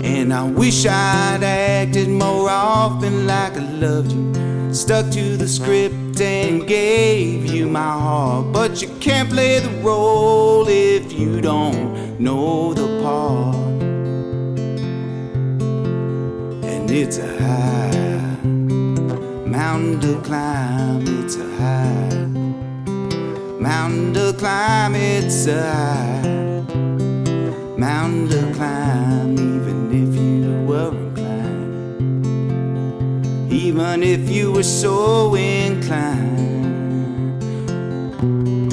And 0.04 0.32
I 0.32 0.48
wish 0.48 0.86
I'd 0.86 1.42
acted 1.42 2.08
more 2.08 2.48
often 2.48 3.26
like 3.26 3.54
I 3.54 3.64
loved 3.72 4.12
you. 4.12 4.72
Stuck 4.72 5.10
to 5.10 5.36
the 5.36 5.48
script 5.48 6.20
and 6.20 6.66
gave 6.68 7.46
you 7.46 7.66
my 7.66 7.80
heart. 7.80 8.52
But 8.52 8.80
you 8.80 8.88
can't 9.00 9.28
play 9.28 9.58
the 9.58 9.70
role 9.82 10.66
if 10.68 11.12
you 11.12 11.40
don't 11.40 12.20
know 12.20 12.72
the 12.74 13.02
part. 13.02 13.69
It's 16.92 17.18
a 17.18 17.38
high 17.38 17.90
mountain 19.46 20.00
to 20.00 20.20
climb. 20.22 21.02
It's 21.22 21.36
a 21.36 21.48
high 21.56 22.26
mountain 23.60 24.12
to 24.14 24.32
climb. 24.36 24.96
It's 24.96 25.46
a 25.46 25.62
high 25.72 26.64
mountain 27.78 28.28
to 28.30 28.52
climb, 28.54 29.34
even 29.34 29.90
if 29.92 30.16
you 30.18 30.66
were 30.66 30.90
inclined. 30.90 32.26
Even 33.52 34.02
if 34.02 34.28
you 34.28 34.50
were 34.52 34.64
so 34.64 35.34
inclined, 35.36 36.34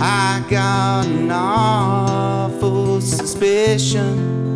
I 0.01 0.43
got 0.49 1.05
an 1.05 1.29
awful 1.29 2.99
suspicion. 2.99 4.46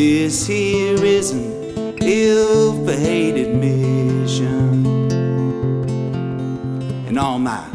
This 0.00 0.46
here 0.46 1.04
is 1.04 1.32
an 1.32 1.98
ill-fated 2.00 3.54
mission, 3.54 4.86
And 7.06 7.18
all 7.18 7.38
my 7.38 7.66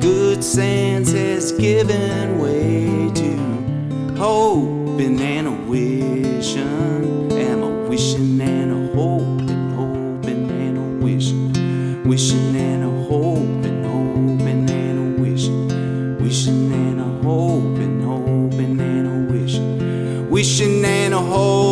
good 0.00 0.42
sense 0.42 1.12
has 1.12 1.52
given 1.52 2.38
way 2.38 3.10
to 3.12 4.16
hope, 4.16 5.00
and 5.00 5.20
a 5.20 5.50
wishing. 5.68 7.30
Am 7.32 7.62
a 7.62 7.88
wishing 7.90 8.40
and 8.40 8.72
a 8.72 8.94
hoping, 8.96 9.70
hoping 9.72 10.50
and 10.50 10.78
a 10.78 11.04
wishing, 11.04 11.52
wishing 12.08 12.56
and 12.56 12.84
a 12.84 13.04
hoping, 13.04 13.84
hoping 13.84 14.70
and 14.70 14.98
a 14.98 15.20
wishing, 15.20 15.68
wishing 16.22 16.72
and 16.72 17.00
a 17.00 17.22
hoping, 17.22 18.00
hoping 18.00 18.80
and 18.80 19.06
a 19.06 19.30
wishing, 19.30 20.30
wishing 20.30 20.82
and 20.82 21.12
a 21.12 21.18
hoping 21.18 21.65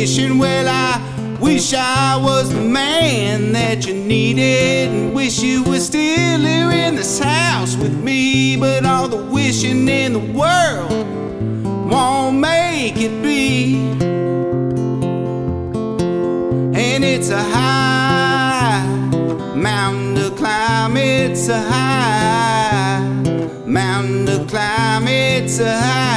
wishing. 0.00 0.38
Well, 0.38 0.66
I 0.68 1.38
wish 1.40 1.74
I 1.74 2.16
was 2.16 2.52
the 2.52 2.60
man 2.60 3.52
that 3.52 3.86
you 3.86 3.94
needed, 3.94 4.88
and 4.88 5.14
wish 5.14 5.42
you 5.42 5.62
were 5.64 5.78
still 5.78 6.40
here 6.40 6.70
in 6.70 6.96
this 6.96 7.18
house 7.18 7.76
with 7.76 7.92
me. 8.02 8.56
But 8.56 8.86
all 8.86 9.08
the 9.08 9.22
wishing 9.22 9.88
in 9.88 10.12
the 10.12 10.26
world 10.40 11.06
won't 11.90 12.38
make 12.38 12.96
it 12.96 13.22
be. 13.22 13.90
And 16.82 17.04
it's 17.04 17.30
a 17.30 17.42
high 17.42 18.86
mountain 19.54 20.14
to 20.16 20.30
climb, 20.36 20.96
it's 20.96 21.48
a 21.48 21.60
high 21.60 23.00
mountain 23.66 24.26
to 24.26 24.44
climb, 24.46 25.08
it's 25.08 25.58
a 25.60 25.78
high 25.78 26.09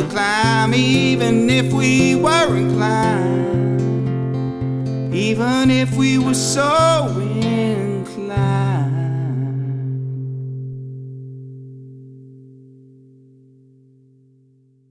to 0.00 0.08
climb, 0.08 0.72
even 0.74 1.50
if 1.50 1.72
we 1.72 2.14
were 2.14 2.56
inclined, 2.56 3.80
even 5.14 5.70
if 5.70 5.94
we 5.96 6.18
were 6.18 6.34
so 6.34 7.06
inclined. 7.18 8.00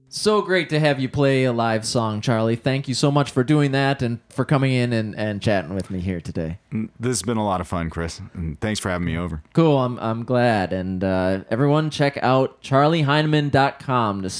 So 0.08 0.42
great 0.42 0.68
to 0.68 0.78
have 0.78 1.00
you 1.00 1.08
play 1.08 1.44
a 1.44 1.52
live 1.52 1.86
song, 1.86 2.20
Charlie. 2.20 2.54
Thank 2.54 2.86
you 2.86 2.94
so 2.94 3.10
much 3.10 3.30
for 3.30 3.42
doing 3.42 3.72
that 3.72 4.02
and 4.02 4.20
for 4.28 4.44
coming 4.44 4.72
in 4.72 4.92
and, 4.92 5.16
and 5.16 5.40
chatting 5.40 5.74
with 5.74 5.90
me 5.90 6.00
here 6.00 6.20
today. 6.20 6.58
This 6.70 7.10
has 7.10 7.22
been 7.22 7.38
a 7.38 7.44
lot 7.44 7.60
of 7.60 7.66
fun, 7.66 7.90
Chris, 7.90 8.20
and 8.34 8.60
thanks 8.60 8.78
for 8.78 8.90
having 8.90 9.06
me 9.06 9.16
over. 9.16 9.42
Cool. 9.54 9.78
I'm, 9.78 9.98
I'm 9.98 10.24
glad. 10.24 10.72
And 10.72 11.02
uh, 11.02 11.44
everyone, 11.50 11.90
check 11.90 12.18
out 12.22 12.62
charlieheinemann.com 12.62 14.22
to 14.22 14.30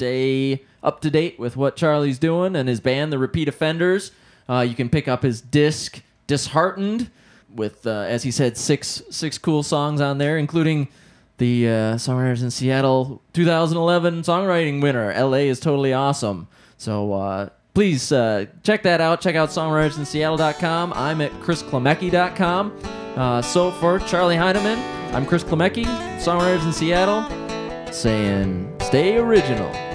stay 0.00 0.64
up 0.82 1.00
to 1.02 1.10
date 1.10 1.38
with 1.38 1.58
what 1.58 1.76
Charlie's 1.76 2.18
doing 2.18 2.56
and 2.56 2.68
his 2.70 2.80
band, 2.80 3.12
The 3.12 3.18
Repeat 3.18 3.48
Offenders. 3.48 4.12
Uh, 4.48 4.60
you 4.60 4.74
can 4.74 4.88
pick 4.88 5.06
up 5.06 5.22
his 5.22 5.42
disc, 5.42 6.02
Disheartened, 6.26 7.10
with, 7.54 7.86
uh, 7.86 8.06
as 8.08 8.22
he 8.22 8.30
said, 8.30 8.56
six 8.56 9.02
six 9.10 9.36
cool 9.36 9.62
songs 9.62 10.00
on 10.00 10.18
there, 10.18 10.38
including 10.38 10.88
the 11.36 11.68
uh, 11.68 11.72
Songwriters 11.96 12.42
in 12.42 12.50
Seattle 12.50 13.20
2011 13.34 14.22
songwriting 14.22 14.80
winner. 14.80 15.12
LA 15.12 15.48
is 15.48 15.60
totally 15.60 15.92
awesome. 15.92 16.48
So 16.78 17.12
uh, 17.12 17.48
please 17.74 18.10
uh, 18.10 18.46
check 18.62 18.82
that 18.84 19.00
out. 19.00 19.20
Check 19.20 19.34
out 19.34 19.50
songwritersinseattle.com. 19.50 20.92
I'm 20.94 21.20
at 21.20 21.32
chrisklemecki.com. 21.42 22.80
Uh, 23.16 23.42
so 23.42 23.72
for 23.72 23.98
Charlie 23.98 24.36
Heinemann, 24.36 24.78
I'm 25.14 25.26
Chris 25.26 25.44
Klemecki, 25.44 25.84
Songwriters 26.20 26.64
in 26.64 26.72
Seattle, 26.72 27.92
saying 27.92 28.72
stay 28.80 29.18
original. 29.18 29.89